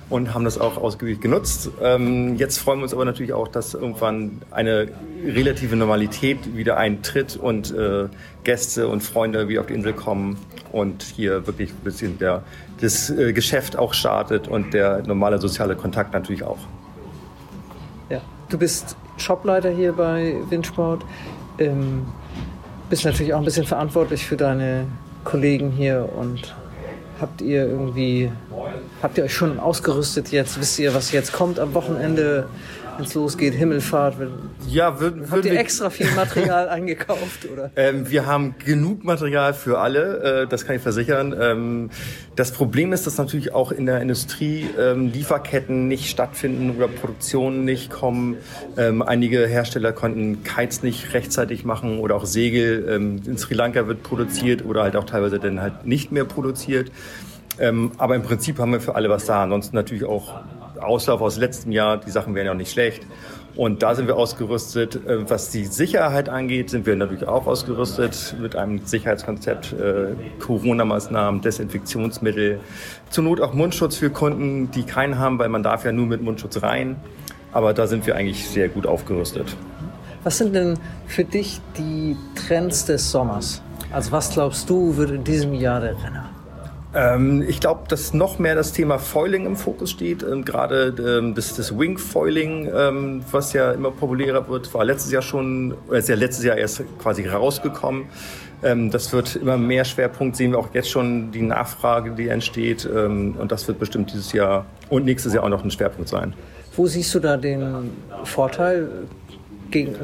und 0.09 0.33
haben 0.33 0.45
das 0.45 0.59
auch 0.59 0.77
ausgiebig 0.77 1.21
genutzt. 1.21 1.69
Ähm, 1.81 2.35
jetzt 2.35 2.57
freuen 2.57 2.79
wir 2.79 2.83
uns 2.83 2.93
aber 2.93 3.05
natürlich 3.05 3.33
auch, 3.33 3.47
dass 3.47 3.73
irgendwann 3.73 4.41
eine 4.51 4.89
relative 5.25 5.75
Normalität 5.75 6.55
wieder 6.55 6.77
eintritt 6.77 7.35
und 7.35 7.71
äh, 7.71 8.07
Gäste 8.43 8.87
und 8.87 9.01
Freunde 9.01 9.47
wieder 9.47 9.61
auf 9.61 9.67
die 9.67 9.73
Insel 9.73 9.93
kommen 9.93 10.37
und 10.71 11.03
hier 11.03 11.47
wirklich 11.47 11.71
ein 11.71 11.83
bisschen 11.83 12.19
der, 12.19 12.43
das 12.81 13.09
äh, 13.09 13.33
Geschäft 13.33 13.77
auch 13.77 13.93
startet 13.93 14.47
und 14.47 14.73
der 14.73 15.03
normale 15.05 15.39
soziale 15.39 15.75
Kontakt 15.75 16.13
natürlich 16.13 16.43
auch. 16.43 16.59
Ja. 18.09 18.21
Du 18.49 18.57
bist 18.57 18.95
Shopleiter 19.17 19.69
hier 19.69 19.93
bei 19.93 20.35
Windsport. 20.49 21.03
Ähm, 21.59 22.05
bist 22.89 23.05
natürlich 23.05 23.33
auch 23.33 23.39
ein 23.39 23.45
bisschen 23.45 23.65
verantwortlich 23.65 24.25
für 24.25 24.37
deine 24.37 24.85
Kollegen 25.23 25.71
hier 25.71 26.09
und 26.15 26.53
habt 27.19 27.41
ihr 27.41 27.67
irgendwie, 27.67 28.31
habt 29.01 29.17
ihr 29.17 29.23
euch 29.25 29.33
schon 29.33 29.59
ausgerüstet 29.59 30.31
jetzt? 30.31 30.59
Wisst 30.59 30.79
ihr, 30.79 30.93
was 30.93 31.11
jetzt 31.11 31.33
kommt 31.33 31.59
am 31.59 31.73
Wochenende, 31.73 32.47
wenn 32.97 33.05
es 33.05 33.13
losgeht, 33.13 33.53
Himmelfahrt? 33.53 34.19
Wenn, 34.19 34.29
Ja, 34.67 34.99
würden, 34.99 35.21
habt 35.21 35.31
würden 35.31 35.47
ihr 35.47 35.53
wir- 35.53 35.59
extra 35.59 35.89
viel 35.89 36.09
Material 36.15 36.69
eingekauft? 36.69 37.47
Oder? 37.51 37.71
Ähm, 37.75 38.09
wir 38.09 38.25
haben 38.25 38.55
genug 38.63 39.03
Material 39.03 39.53
für 39.53 39.79
alle, 39.79 40.43
äh, 40.43 40.47
das 40.47 40.65
kann 40.65 40.75
ich 40.75 40.81
versichern. 40.81 41.35
Ähm, 41.39 41.89
das 42.35 42.51
Problem 42.51 42.93
ist, 42.93 43.05
dass 43.07 43.17
natürlich 43.17 43.53
auch 43.53 43.71
in 43.71 43.85
der 43.85 44.01
Industrie 44.01 44.67
ähm, 44.79 45.07
Lieferketten 45.11 45.87
nicht 45.87 46.09
stattfinden 46.09 46.75
oder 46.75 46.87
Produktionen 46.87 47.65
nicht 47.65 47.89
kommen. 47.91 48.37
Ähm, 48.77 49.01
einige 49.01 49.45
Hersteller 49.47 49.91
konnten 49.93 50.43
Kites 50.43 50.83
nicht 50.83 51.13
rechtzeitig 51.13 51.63
machen 51.65 51.99
oder 51.99 52.15
auch 52.15 52.25
Segel. 52.25 52.87
Ähm, 52.89 53.21
in 53.25 53.37
Sri 53.37 53.53
Lanka 53.53 53.87
wird 53.87 54.03
produziert 54.03 54.65
oder 54.65 54.83
halt 54.83 54.95
auch 54.95 55.03
teilweise 55.05 55.39
dann 55.39 55.61
halt 55.61 55.85
nicht 55.85 56.11
mehr 56.11 56.25
produziert. 56.25 56.91
Ähm, 57.59 57.91
aber 57.99 58.15
im 58.15 58.23
Prinzip 58.23 58.57
haben 58.57 58.71
wir 58.71 58.81
für 58.81 58.95
alle 58.95 59.09
was 59.09 59.25
da. 59.25 59.43
Ansonsten 59.43 59.75
natürlich 59.75 60.05
auch 60.05 60.41
Auslauf 60.83 61.21
aus 61.21 61.37
letztem 61.37 61.71
Jahr. 61.71 61.97
Die 61.97 62.11
Sachen 62.11 62.35
wären 62.35 62.45
ja 62.45 62.51
auch 62.51 62.57
nicht 62.57 62.71
schlecht. 62.71 63.05
Und 63.55 63.83
da 63.83 63.93
sind 63.93 64.07
wir 64.07 64.17
ausgerüstet. 64.17 64.95
Äh, 64.95 65.29
Was 65.29 65.51
die 65.51 65.65
Sicherheit 65.65 66.29
angeht, 66.29 66.69
sind 66.69 66.85
wir 66.85 66.95
natürlich 66.95 67.27
auch 67.27 67.45
ausgerüstet 67.45 68.35
mit 68.39 68.55
einem 68.55 68.85
Sicherheitskonzept, 68.85 69.73
äh, 69.73 70.15
Corona-Maßnahmen, 70.39 71.41
Desinfektionsmittel, 71.41 72.59
zur 73.09 73.23
Not 73.23 73.41
auch 73.41 73.53
Mundschutz 73.53 73.97
für 73.97 74.09
Kunden, 74.09 74.71
die 74.71 74.83
keinen 74.83 75.19
haben, 75.19 75.37
weil 75.39 75.49
man 75.49 75.61
darf 75.61 75.85
ja 75.85 75.91
nur 75.91 76.07
mit 76.07 76.21
Mundschutz 76.21 76.61
rein. 76.63 76.95
Aber 77.51 77.73
da 77.73 77.85
sind 77.85 78.07
wir 78.07 78.15
eigentlich 78.15 78.47
sehr 78.49 78.69
gut 78.69 78.87
aufgerüstet. 78.87 79.55
Was 80.23 80.39
sind 80.39 80.55
denn 80.55 80.79
für 81.05 81.23
dich 81.23 81.61
die 81.77 82.15
Trends 82.35 82.85
des 82.85 83.11
Sommers? 83.11 83.61
Also 83.91 84.11
was 84.11 84.31
glaubst 84.31 84.69
du, 84.69 84.97
wird 84.97 85.11
in 85.11 85.23
diesem 85.23 85.53
Jahr 85.53 85.79
der 85.79 85.91
Renner? 86.03 86.32
Ähm, 86.95 87.43
ich 87.47 87.59
glaube, 87.59 87.81
dass 87.87 88.13
noch 88.13 88.39
mehr 88.39 88.55
das 88.55 88.71
Thema 88.71 88.99
Foiling 88.99 89.45
im 89.45 89.55
Fokus 89.55 89.91
steht. 89.91 90.23
Und 90.23 90.45
gerade 90.45 90.93
ähm, 90.99 91.33
das, 91.33 91.55
das 91.55 91.77
Wing 91.77 91.97
Foiling, 91.97 92.69
ähm, 92.73 93.23
was 93.31 93.53
ja 93.53 93.71
immer 93.71 93.91
populärer 93.91 94.47
wird, 94.47 94.73
war 94.73 94.85
letztes 94.85 95.11
Jahr 95.11 95.21
schon, 95.21 95.73
oder 95.87 95.97
ist 95.97 96.09
ja 96.09 96.15
letztes 96.15 96.45
Jahr 96.45 96.57
erst 96.57 96.83
quasi 96.99 97.27
rausgekommen. 97.27 98.05
Ähm, 98.61 98.91
das 98.91 99.11
wird 99.11 99.35
immer 99.35 99.57
mehr 99.57 99.85
Schwerpunkt, 99.85 100.35
sehen 100.35 100.51
wir 100.51 100.59
auch 100.59 100.73
jetzt 100.73 100.89
schon 100.89 101.31
die 101.31 101.41
Nachfrage, 101.41 102.11
die 102.11 102.27
entsteht. 102.27 102.87
Ähm, 102.93 103.35
und 103.39 103.51
das 103.51 103.67
wird 103.67 103.79
bestimmt 103.79 104.11
dieses 104.11 104.31
Jahr 104.31 104.65
und 104.89 105.05
nächstes 105.05 105.33
Jahr 105.33 105.43
auch 105.43 105.49
noch 105.49 105.63
ein 105.63 105.71
Schwerpunkt 105.71 106.09
sein. 106.09 106.33
Wo 106.75 106.87
siehst 106.87 107.13
du 107.13 107.19
da 107.19 107.37
den 107.37 107.91
Vorteil 108.23 108.87
gegen, 109.69 109.95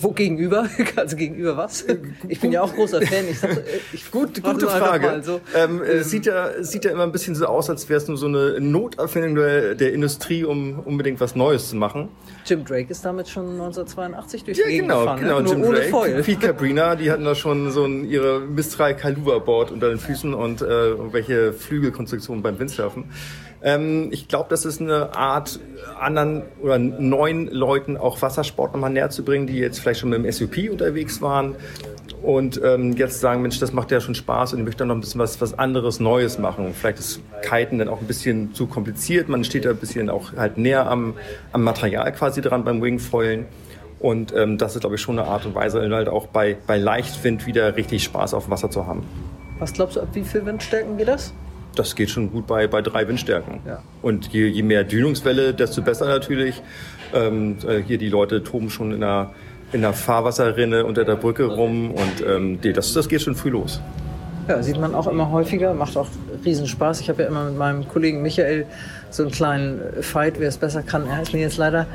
wo 0.00 0.10
gegenüber? 0.12 0.68
Also 0.96 1.16
gegenüber 1.16 1.56
was? 1.56 1.84
Ich 2.28 2.40
bin 2.40 2.52
ja 2.52 2.62
auch 2.62 2.72
großer 2.74 3.02
Fan. 3.02 3.24
Ich 3.30 3.38
sag, 3.40 3.50
äh, 3.50 3.62
ich 3.92 4.10
Gut, 4.10 4.42
gute 4.42 4.66
Frage. 4.68 5.06
mal 5.06 5.22
so. 5.22 5.40
ähm, 5.56 5.82
äh, 5.82 5.86
es 5.86 6.10
sieht 6.10 6.26
ja, 6.26 6.48
es 6.48 6.70
sieht 6.70 6.84
ja 6.84 6.92
immer 6.92 7.02
ein 7.02 7.12
bisschen 7.12 7.34
so 7.34 7.46
aus, 7.46 7.68
als 7.68 7.88
wäre 7.88 7.98
es 7.98 8.06
nur 8.08 8.16
so 8.16 8.26
eine 8.26 8.60
Noterfindung 8.60 9.34
der, 9.34 9.74
der 9.74 9.92
Industrie, 9.92 10.44
um 10.44 10.78
unbedingt 10.80 11.20
was 11.20 11.34
Neues 11.34 11.68
zu 11.70 11.76
machen. 11.76 12.08
Jim 12.46 12.64
Drake 12.64 12.90
ist 12.90 13.04
damit 13.04 13.28
schon 13.28 13.44
1982 13.52 14.44
durch 14.44 14.58
Ja, 14.58 14.64
die 14.66 14.70
Gegend 14.72 14.88
genau, 14.88 15.00
gefahren, 15.00 15.20
genau. 15.20 15.40
ne? 15.40 15.48
Jim 15.50 15.62
Drake, 15.62 15.88
Foil. 15.90 16.22
Pete 16.22 16.46
Cabrina, 16.46 16.94
die 16.96 17.10
hatten 17.10 17.24
da 17.24 17.34
schon 17.34 17.70
so 17.70 17.84
ein, 17.84 18.04
ihre 18.08 18.40
Mistral 18.40 18.96
Kaluva 18.96 19.38
Board 19.38 19.70
unter 19.72 19.88
den 19.88 19.98
Füßen 19.98 20.32
und 20.34 20.62
äh, 20.62 20.64
irgendwelche 20.90 21.52
Flügelkonstruktionen 21.52 22.42
beim 22.42 22.58
Windsurfen. 22.58 23.04
Ähm, 23.64 24.08
ich 24.12 24.28
glaube, 24.28 24.46
das 24.50 24.66
ist 24.66 24.80
eine 24.80 25.16
Art, 25.16 25.58
anderen 25.98 26.42
oder 26.62 26.78
neuen 26.78 27.48
Leuten 27.48 27.96
auch 27.96 28.20
Wassersport 28.20 28.74
nochmal 28.74 28.90
näher 28.90 29.10
zu 29.10 29.24
bringen, 29.24 29.46
die 29.46 29.58
jetzt 29.58 29.80
vielleicht 29.80 30.00
schon 30.00 30.10
mit 30.10 30.22
dem 30.22 30.30
SUP 30.30 30.70
unterwegs 30.70 31.22
waren 31.22 31.56
und 32.22 32.60
ähm, 32.62 32.92
jetzt 32.92 33.20
sagen, 33.20 33.42
Mensch, 33.42 33.58
das 33.58 33.72
macht 33.72 33.90
ja 33.90 34.00
schon 34.00 34.14
Spaß 34.14 34.52
und 34.52 34.60
ich 34.60 34.64
möchte 34.64 34.80
dann 34.80 34.88
noch 34.88 34.94
ein 34.94 35.00
bisschen 35.00 35.20
was, 35.20 35.40
was 35.40 35.58
anderes, 35.58 36.00
Neues 36.00 36.38
machen. 36.38 36.74
Vielleicht 36.74 36.98
ist 36.98 37.20
Kiten 37.42 37.78
dann 37.78 37.88
auch 37.88 38.00
ein 38.00 38.06
bisschen 38.06 38.54
zu 38.54 38.66
kompliziert. 38.66 39.28
Man 39.28 39.44
steht 39.44 39.64
da 39.64 39.70
ein 39.70 39.76
bisschen 39.76 40.10
auch 40.10 40.32
halt 40.34 40.58
näher 40.58 40.90
am, 40.90 41.14
am 41.52 41.62
Material 41.62 42.10
quasi 42.12 42.40
dran 42.40 42.64
beim 42.64 42.82
Wingfoilen. 42.82 43.46
Und 43.98 44.34
ähm, 44.34 44.58
das 44.58 44.74
ist, 44.74 44.80
glaube 44.80 44.96
ich, 44.96 45.00
schon 45.00 45.18
eine 45.18 45.28
Art 45.28 45.46
und 45.46 45.54
Weise, 45.54 45.80
halt 45.80 46.08
auch 46.08 46.26
bei, 46.26 46.56
bei 46.66 46.76
Leichtwind 46.76 47.46
wieder 47.46 47.76
richtig 47.76 48.04
Spaß 48.04 48.34
auf 48.34 48.44
dem 48.44 48.50
Wasser 48.50 48.70
zu 48.70 48.86
haben. 48.86 49.02
Was 49.58 49.72
glaubst 49.72 49.96
du, 49.96 50.00
ab 50.00 50.08
wie 50.12 50.24
viel 50.24 50.44
Windstärken 50.44 50.98
geht 50.98 51.08
das? 51.08 51.32
Das 51.74 51.94
geht 51.94 52.10
schon 52.10 52.30
gut 52.30 52.46
bei, 52.46 52.66
bei 52.66 52.82
drei 52.82 53.06
Windstärken. 53.08 53.60
Ja. 53.66 53.82
Und 54.02 54.32
je, 54.32 54.46
je 54.46 54.62
mehr 54.62 54.84
Dünungswelle, 54.84 55.54
desto 55.54 55.82
besser 55.82 56.06
natürlich. 56.06 56.62
Ähm, 57.12 57.56
äh, 57.66 57.80
hier 57.82 57.98
die 57.98 58.08
Leute 58.08 58.42
toben 58.42 58.70
schon 58.70 58.92
in 58.92 59.02
einer, 59.02 59.32
in 59.72 59.84
einer 59.84 59.94
Fahrwasserrinne 59.94 60.84
unter 60.84 61.04
der 61.04 61.16
Brücke 61.16 61.44
rum 61.44 61.90
und 61.90 62.26
ähm, 62.26 62.58
das, 62.60 62.92
das 62.92 63.08
geht 63.08 63.22
schon 63.22 63.34
früh 63.34 63.50
los. 63.50 63.80
Ja, 64.48 64.62
sieht 64.62 64.78
man 64.78 64.94
auch 64.94 65.06
immer 65.06 65.30
häufiger, 65.30 65.72
macht 65.72 65.96
auch 65.96 66.08
riesen 66.44 66.66
Spaß. 66.66 67.00
Ich 67.00 67.08
habe 67.08 67.22
ja 67.22 67.28
immer 67.28 67.44
mit 67.44 67.56
meinem 67.56 67.88
Kollegen 67.88 68.20
Michael 68.20 68.66
so 69.10 69.22
einen 69.22 69.32
kleinen 69.32 69.80
Fight, 70.02 70.34
wer 70.38 70.48
es 70.48 70.58
besser 70.58 70.82
kann. 70.82 71.06
Er 71.06 71.22
ist 71.22 71.32
mir 71.32 71.40
jetzt 71.40 71.56
leider 71.56 71.86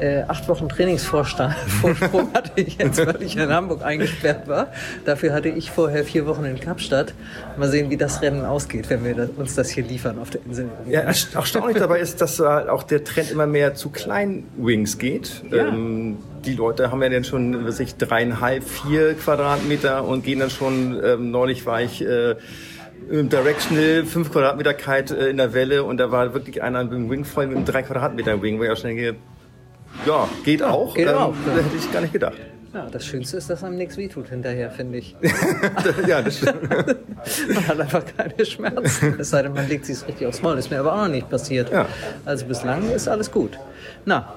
äh, 0.00 0.22
acht 0.28 0.48
Wochen 0.48 0.68
Trainingsvorsprung 0.68 1.54
hatte 2.34 2.52
ich 2.56 2.78
jetzt, 2.78 3.04
weil 3.06 3.22
ich 3.22 3.36
in 3.36 3.48
Hamburg 3.50 3.82
eingesperrt 3.84 4.48
war. 4.48 4.68
Dafür 5.04 5.32
hatte 5.32 5.48
ich 5.48 5.70
vorher 5.70 6.04
vier 6.04 6.26
Wochen 6.26 6.44
in 6.44 6.58
Kapstadt. 6.60 7.14
Mal 7.56 7.68
sehen, 7.68 7.90
wie 7.90 7.96
das 7.96 8.20
Rennen 8.22 8.44
ausgeht, 8.44 8.90
wenn 8.90 9.04
wir 9.04 9.14
das, 9.14 9.30
uns 9.36 9.54
das 9.54 9.70
hier 9.70 9.84
liefern 9.84 10.18
auf 10.18 10.30
der 10.30 10.40
Insel. 10.46 10.68
Ja, 10.88 11.02
erst- 11.02 11.34
erstaunlich 11.34 11.76
dabei 11.78 12.00
ist, 12.00 12.20
dass 12.20 12.40
äh, 12.40 12.44
auch 12.44 12.82
der 12.82 13.04
Trend 13.04 13.30
immer 13.30 13.46
mehr 13.46 13.74
zu 13.74 13.90
kleinen 13.90 14.48
Wings 14.56 14.98
geht. 14.98 15.42
Ja. 15.50 15.68
Ähm, 15.68 16.16
die 16.44 16.54
Leute 16.54 16.90
haben 16.90 17.02
ja 17.02 17.08
dann 17.08 17.24
schon, 17.24 17.66
was 17.66 17.80
ich, 17.80 17.96
dreieinhalb, 17.96 18.64
vier 18.64 19.14
Quadratmeter 19.14 20.04
und 20.04 20.24
gehen 20.24 20.40
dann 20.40 20.50
schon, 20.50 21.00
ähm, 21.02 21.30
neulich 21.30 21.64
war 21.64 21.80
ich 21.80 22.04
äh, 22.04 22.34
im 23.10 23.28
Directional, 23.28 24.04
fünf 24.04 24.30
Quadratmeter 24.32 24.74
Kite 24.74 25.16
äh, 25.16 25.30
in 25.30 25.36
der 25.36 25.54
Welle 25.54 25.84
und 25.84 25.98
da 25.98 26.10
war 26.10 26.34
wirklich 26.34 26.62
einer 26.62 26.82
mit 26.84 26.92
dem 26.92 27.10
Wing 27.10 27.24
voll 27.24 27.46
mit 27.46 27.56
einem 27.56 27.64
drei 27.66 27.82
Quadratmeter 27.82 28.40
Wing, 28.42 28.58
wo 28.58 28.64
ich 28.64 28.70
auch 28.70 28.76
schon 28.76 28.88
denke, 28.88 29.16
ja, 30.06 30.28
geht 30.44 30.62
auch. 30.62 30.94
geht 30.94 31.08
auch, 31.08 31.34
Da 31.46 31.52
hätte 31.52 31.76
ich 31.76 31.92
gar 31.92 32.00
nicht 32.00 32.12
gedacht. 32.12 32.36
Ja, 32.74 32.88
das 32.90 33.06
Schönste 33.06 33.36
ist, 33.36 33.48
dass 33.48 33.62
einem 33.62 33.76
nichts 33.76 33.96
wehtut 33.96 34.28
hinterher, 34.30 34.68
finde 34.68 34.98
ich. 34.98 35.14
ja, 36.08 36.20
das 36.20 36.38
stimmt. 36.38 36.68
Man 37.54 37.68
hat 37.68 37.80
einfach 37.80 38.02
keine 38.16 38.44
Schmerzen. 38.44 39.14
Es 39.18 39.30
sei 39.30 39.42
denn, 39.42 39.54
man 39.54 39.68
legt 39.68 39.86
sich 39.86 40.04
richtig 40.08 40.26
aufs 40.26 40.42
Maul. 40.42 40.58
Ist 40.58 40.70
mir 40.70 40.80
aber 40.80 40.92
auch 40.92 41.02
noch 41.02 41.08
nicht 41.08 41.30
passiert. 41.30 41.70
Ja. 41.70 41.86
Also 42.24 42.46
bislang 42.46 42.90
ist 42.90 43.06
alles 43.06 43.30
gut. 43.30 43.58
Na, 44.04 44.34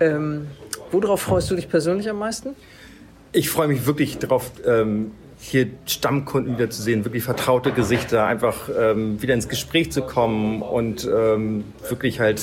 ähm, 0.00 0.46
worauf 0.90 1.20
freust 1.20 1.50
du 1.50 1.54
dich 1.54 1.68
persönlich 1.68 2.08
am 2.08 2.18
meisten? 2.18 2.56
Ich 3.32 3.50
freue 3.50 3.68
mich 3.68 3.86
wirklich 3.86 4.18
darauf, 4.18 4.50
ähm, 4.64 5.10
hier 5.38 5.66
Stammkunden 5.84 6.56
wieder 6.56 6.70
zu 6.70 6.80
sehen, 6.82 7.04
wirklich 7.04 7.22
vertraute 7.22 7.72
Gesichter, 7.72 8.24
einfach 8.24 8.70
ähm, 8.76 9.20
wieder 9.20 9.34
ins 9.34 9.48
Gespräch 9.48 9.92
zu 9.92 10.02
kommen 10.02 10.62
und 10.62 11.04
ähm, 11.04 11.64
wirklich 11.88 12.20
halt, 12.20 12.42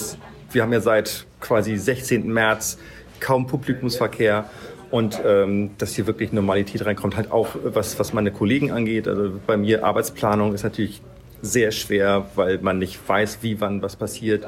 wir 0.53 0.63
haben 0.63 0.73
ja 0.73 0.81
seit 0.81 1.25
quasi 1.39 1.75
16. 1.77 2.31
März 2.31 2.77
kaum 3.19 3.47
Publikumsverkehr 3.47 4.49
und 4.91 5.19
ähm, 5.25 5.71
dass 5.77 5.95
hier 5.95 6.05
wirklich 6.05 6.31
Normalität 6.33 6.85
reinkommt. 6.85 7.17
Halt 7.17 7.31
auch 7.31 7.55
was, 7.63 7.97
was 7.97 8.13
meine 8.13 8.31
Kollegen 8.31 8.71
angeht. 8.71 9.07
Also 9.07 9.31
bei 9.47 9.57
mir 9.57 9.83
Arbeitsplanung 9.83 10.53
ist 10.53 10.63
natürlich 10.63 11.01
sehr 11.41 11.71
schwer, 11.71 12.27
weil 12.35 12.59
man 12.59 12.79
nicht 12.79 12.99
weiß, 13.07 13.39
wie, 13.41 13.59
wann 13.59 13.81
was 13.81 13.95
passiert. 13.95 14.45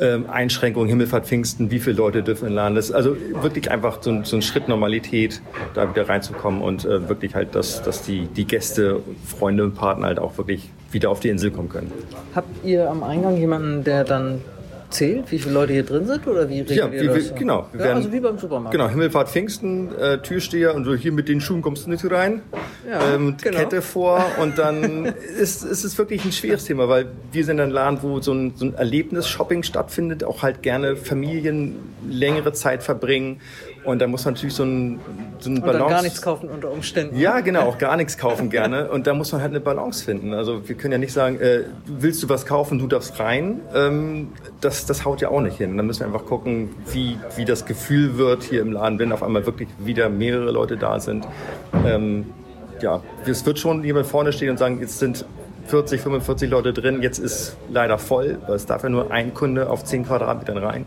Ähm, 0.00 0.28
Einschränkungen, 0.28 0.88
Himmelfahrt, 0.88 1.26
Pfingsten, 1.26 1.70
wie 1.70 1.78
viele 1.78 1.96
Leute 1.96 2.24
dürfen 2.24 2.48
in 2.48 2.76
ist 2.76 2.90
also 2.90 3.16
wirklich 3.42 3.70
einfach 3.70 4.02
so 4.02 4.10
ein, 4.10 4.24
so 4.24 4.34
ein 4.36 4.42
Schritt 4.42 4.66
Normalität, 4.66 5.40
da 5.74 5.88
wieder 5.88 6.08
reinzukommen 6.08 6.62
und 6.62 6.84
äh, 6.84 7.08
wirklich 7.08 7.36
halt, 7.36 7.54
dass, 7.54 7.80
dass 7.82 8.02
die, 8.02 8.26
die 8.26 8.44
Gäste, 8.44 9.00
Freunde 9.24 9.62
und 9.62 9.74
Partner 9.74 10.08
halt 10.08 10.18
auch 10.18 10.36
wirklich 10.36 10.68
wieder 10.90 11.10
auf 11.10 11.20
die 11.20 11.28
Insel 11.28 11.52
kommen 11.52 11.68
können. 11.68 11.92
Habt 12.34 12.64
ihr 12.64 12.90
am 12.90 13.04
Eingang 13.04 13.36
jemanden, 13.36 13.84
der 13.84 14.02
dann 14.02 14.40
zählt, 14.94 15.30
wie 15.30 15.38
viele 15.38 15.54
Leute 15.54 15.72
hier 15.72 15.82
drin 15.82 16.06
sind 16.06 16.26
oder 16.26 16.48
wie 16.48 16.60
regelt 16.60 16.70
Ja, 16.78 16.90
wie, 16.90 17.06
das? 17.06 17.30
wir, 17.30 17.36
genau. 17.36 17.66
Wir 17.72 17.80
Ja, 17.80 17.86
werden, 17.86 17.96
also 17.98 18.12
wie 18.12 18.20
beim 18.20 18.38
Supermarkt. 18.38 18.72
Genau, 18.72 18.88
Himmelfahrt 18.88 19.28
Pfingsten, 19.28 19.94
äh, 19.96 20.18
Türsteher 20.18 20.74
und 20.74 20.84
so 20.84 20.94
hier 20.94 21.12
mit 21.12 21.28
den 21.28 21.40
Schuhen 21.40 21.62
kommst 21.62 21.86
du 21.86 21.90
nicht 21.90 22.08
rein. 22.10 22.42
Ja, 22.88 23.14
ähm, 23.14 23.36
genau. 23.42 23.58
Kette 23.58 23.82
vor 23.82 24.24
und 24.40 24.56
dann 24.58 25.04
ist, 25.04 25.64
ist 25.64 25.84
es 25.84 25.98
wirklich 25.98 26.24
ein 26.24 26.32
schweres 26.32 26.64
Thema, 26.64 26.88
weil 26.88 27.06
wir 27.32 27.44
sind 27.44 27.60
ein 27.60 27.70
Laden, 27.70 27.98
wo 28.02 28.20
so 28.20 28.32
ein, 28.32 28.54
so 28.56 28.66
ein 28.66 28.74
Erlebnis-Shopping 28.74 29.62
stattfindet, 29.62 30.24
auch 30.24 30.42
halt 30.42 30.62
gerne 30.62 30.96
Familien 30.96 31.76
längere 32.08 32.52
Zeit 32.52 32.82
verbringen 32.82 33.40
und 33.84 34.00
da 34.00 34.06
muss 34.06 34.24
man 34.24 34.34
natürlich 34.34 34.54
so 34.54 34.64
ein, 34.64 35.00
so 35.38 35.50
ein 35.50 35.56
Und 35.56 35.66
dann 35.66 35.72
Balance... 35.72 35.94
gar 35.94 36.02
nichts 36.02 36.22
kaufen 36.22 36.48
unter 36.48 36.70
Umständen. 36.70 37.16
Ja, 37.18 37.40
genau, 37.40 37.62
auch 37.62 37.78
gar 37.78 37.96
nichts 37.96 38.16
kaufen 38.16 38.50
gerne. 38.50 38.90
Und 38.90 39.06
da 39.06 39.14
muss 39.14 39.32
man 39.32 39.40
halt 39.40 39.50
eine 39.50 39.60
Balance 39.60 40.04
finden. 40.04 40.34
Also 40.34 40.68
wir 40.68 40.74
können 40.74 40.92
ja 40.92 40.98
nicht 40.98 41.12
sagen, 41.12 41.38
äh, 41.40 41.64
willst 41.86 42.22
du 42.22 42.28
was 42.28 42.46
kaufen, 42.46 42.78
du 42.78 42.86
darfst 42.86 43.18
rein. 43.20 43.60
Ähm, 43.74 44.32
das, 44.60 44.86
das 44.86 45.04
haut 45.04 45.20
ja 45.20 45.28
auch 45.28 45.40
nicht 45.40 45.58
hin. 45.58 45.76
Da 45.76 45.82
müssen 45.82 46.00
wir 46.00 46.06
einfach 46.06 46.26
gucken, 46.26 46.70
wie, 46.92 47.18
wie 47.36 47.44
das 47.44 47.66
Gefühl 47.66 48.16
wird 48.16 48.42
hier 48.42 48.62
im 48.62 48.72
Laden, 48.72 48.98
wenn 48.98 49.12
auf 49.12 49.22
einmal 49.22 49.44
wirklich 49.46 49.68
wieder 49.78 50.08
mehrere 50.08 50.50
Leute 50.50 50.76
da 50.76 50.98
sind. 50.98 51.26
Ähm, 51.86 52.26
ja, 52.80 53.02
es 53.26 53.44
wird 53.46 53.58
schon 53.58 53.84
jemand 53.84 54.06
vorne 54.06 54.32
stehen 54.32 54.50
und 54.50 54.58
sagen, 54.58 54.80
jetzt 54.80 54.98
sind 54.98 55.24
40, 55.66 56.00
45 56.00 56.50
Leute 56.50 56.72
drin, 56.72 57.02
jetzt 57.02 57.18
ist 57.18 57.56
leider 57.70 57.98
voll, 57.98 58.38
weil 58.46 58.56
es 58.56 58.66
darf 58.66 58.82
ja 58.82 58.88
nur 58.88 59.10
ein 59.10 59.32
Kunde 59.32 59.70
auf 59.70 59.84
10 59.84 60.06
Quadratmetern 60.06 60.58
rein. 60.58 60.86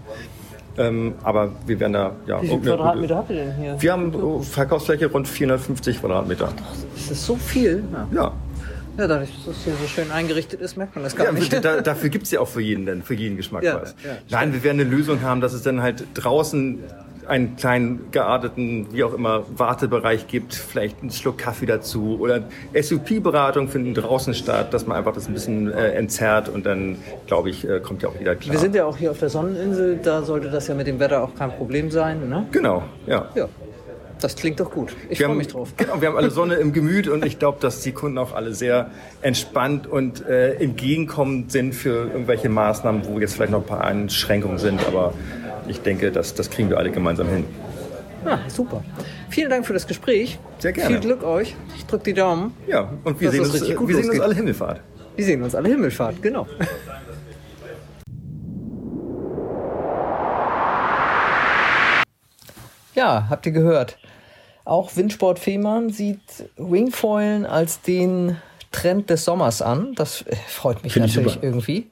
Ähm, 0.77 1.15
aber 1.23 1.51
wir 1.65 1.79
werden 1.79 1.93
da, 1.93 2.11
ja, 2.27 2.41
Wie 2.41 2.47
viele 2.49 2.59
Quadratmeter 2.61 3.15
habt 3.15 3.29
ihr 3.31 3.35
denn 3.37 3.55
hier? 3.55 3.75
wir 3.81 3.91
haben 3.91 4.13
oh, 4.13 4.41
Verkaufsfläche 4.41 5.07
rund 5.07 5.27
450 5.27 5.99
Quadratmeter. 6.01 6.49
Ist 6.95 7.09
das 7.11 7.25
so 7.25 7.35
viel? 7.35 7.83
Ja. 7.91 8.07
Ja. 8.13 8.33
Ja, 8.99 9.07
dadurch, 9.07 9.29
dass 9.35 9.45
das 9.55 9.63
hier 9.63 9.73
so 9.79 9.87
schön 9.87 10.11
eingerichtet 10.11 10.59
ist, 10.59 10.75
merkt 10.75 10.95
man 10.95 11.03
das 11.03 11.15
gar 11.15 11.27
Ja, 11.27 11.31
nicht. 11.31 11.53
da, 11.63 11.81
dafür 11.81 12.09
gibt's 12.09 12.31
ja 12.31 12.39
auch 12.39 12.47
für 12.47 12.61
jeden, 12.61 12.85
denn, 12.87 13.03
für 13.03 13.13
jeden 13.13 13.37
Geschmack 13.37 13.63
Ja, 13.63 13.79
was. 13.81 13.95
ja, 14.03 14.17
Nein, 14.31 14.53
wir 14.53 14.63
werden 14.63 14.79
eine 14.81 14.89
Lösung 14.89 15.21
haben, 15.21 15.39
dass 15.41 15.53
es 15.53 15.61
dann 15.61 15.81
halt 15.83 16.03
draußen 16.15 16.79
einen 17.27 17.55
kleinen 17.55 18.11
gearteten, 18.11 18.87
wie 18.91 19.03
auch 19.03 19.13
immer, 19.13 19.43
Wartebereich 19.55 20.27
gibt, 20.27 20.55
vielleicht 20.55 21.01
einen 21.01 21.11
Schluck 21.11 21.37
Kaffee 21.37 21.65
dazu 21.65 22.17
oder 22.19 22.43
SUP-Beratung 22.73 23.67
finden 23.67 23.93
draußen 23.93 24.33
statt, 24.33 24.73
dass 24.73 24.87
man 24.87 24.97
einfach 24.97 25.13
das 25.13 25.27
ein 25.27 25.33
bisschen 25.33 25.71
äh, 25.71 25.91
entzerrt 25.91 26.49
und 26.49 26.65
dann, 26.65 26.97
glaube 27.27 27.49
ich, 27.49 27.67
äh, 27.67 27.79
kommt 27.79 28.03
ja 28.03 28.09
auch 28.09 28.15
jeder 28.17 28.35
klar. 28.35 28.53
Wir 28.53 28.59
sind 28.59 28.75
ja 28.75 28.85
auch 28.85 28.97
hier 28.97 29.11
auf 29.11 29.19
der 29.19 29.29
Sonneninsel, 29.29 29.99
da 30.01 30.21
sollte 30.23 30.49
das 30.49 30.67
ja 30.67 30.75
mit 30.75 30.87
dem 30.87 30.99
Wetter 30.99 31.23
auch 31.23 31.35
kein 31.35 31.51
Problem 31.51 31.91
sein. 31.91 32.29
Ne? 32.29 32.45
genau, 32.51 32.83
ja. 33.05 33.29
Ja, 33.35 33.47
das 34.19 34.35
klingt 34.35 34.59
doch 34.59 34.71
gut. 34.71 34.95
Ich 35.09 35.21
freue 35.21 35.35
mich 35.35 35.47
drauf. 35.47 35.73
Genau, 35.77 36.01
wir 36.01 36.09
haben 36.09 36.17
alle 36.17 36.31
Sonne 36.31 36.55
im 36.55 36.73
Gemüt 36.73 37.07
und 37.07 37.25
ich 37.25 37.39
glaube, 37.39 37.59
dass 37.61 37.81
die 37.81 37.91
Kunden 37.91 38.17
auch 38.17 38.33
alle 38.33 38.53
sehr 38.53 38.91
entspannt 39.21 39.87
und 39.87 40.25
äh, 40.25 40.53
entgegenkommend 40.55 41.51
sind 41.51 41.73
für 41.73 42.09
irgendwelche 42.11 42.49
Maßnahmen, 42.49 43.05
wo 43.07 43.19
jetzt 43.19 43.35
vielleicht 43.35 43.51
noch 43.51 43.61
ein 43.61 43.67
paar 43.67 43.83
Einschränkungen 43.83 44.57
sind. 44.57 44.85
Aber 44.87 45.13
ich 45.67 45.81
denke, 45.81 46.11
das, 46.11 46.33
das 46.33 46.49
kriegen 46.49 46.69
wir 46.69 46.77
alle 46.77 46.91
gemeinsam 46.91 47.27
hin. 47.29 47.45
Ah, 48.25 48.39
super. 48.47 48.83
Vielen 49.29 49.49
Dank 49.49 49.65
für 49.65 49.73
das 49.73 49.87
Gespräch. 49.87 50.39
Sehr 50.59 50.73
gerne. 50.73 50.95
Viel 50.95 50.99
Glück 50.99 51.23
euch. 51.23 51.55
Ich 51.77 51.85
drücke 51.85 52.05
die 52.05 52.13
Daumen. 52.13 52.53
Ja, 52.67 52.91
und 53.03 53.19
wir 53.21 53.31
sehen 53.31 53.41
uns, 53.41 53.53
richtig 53.53 53.75
gut 53.75 53.87
wir 53.87 53.95
sehen 53.95 54.09
uns 54.09 54.19
alle 54.19 54.35
Himmelfahrt. 54.35 54.81
Wir 55.15 55.25
sehen 55.25 55.41
uns 55.41 55.55
alle 55.55 55.69
Himmelfahrt, 55.69 56.21
genau. 56.21 56.47
Ja, 62.97 63.27
habt 63.29 63.45
ihr 63.45 63.51
gehört. 63.51 63.97
Auch 64.65 64.95
Windsport 64.95 65.39
Fehmarn 65.39 65.91
sieht 65.91 66.19
Wingfoilen 66.57 67.45
als 67.45 67.81
den 67.81 68.37
Trend 68.71 69.09
des 69.09 69.23
Sommers 69.23 69.61
an. 69.61 69.93
Das 69.95 70.23
äh, 70.23 70.35
freut 70.47 70.83
mich 70.83 70.93
Finde 70.93 71.07
ich 71.07 71.15
natürlich 71.15 71.39
irgendwie. 71.41 71.87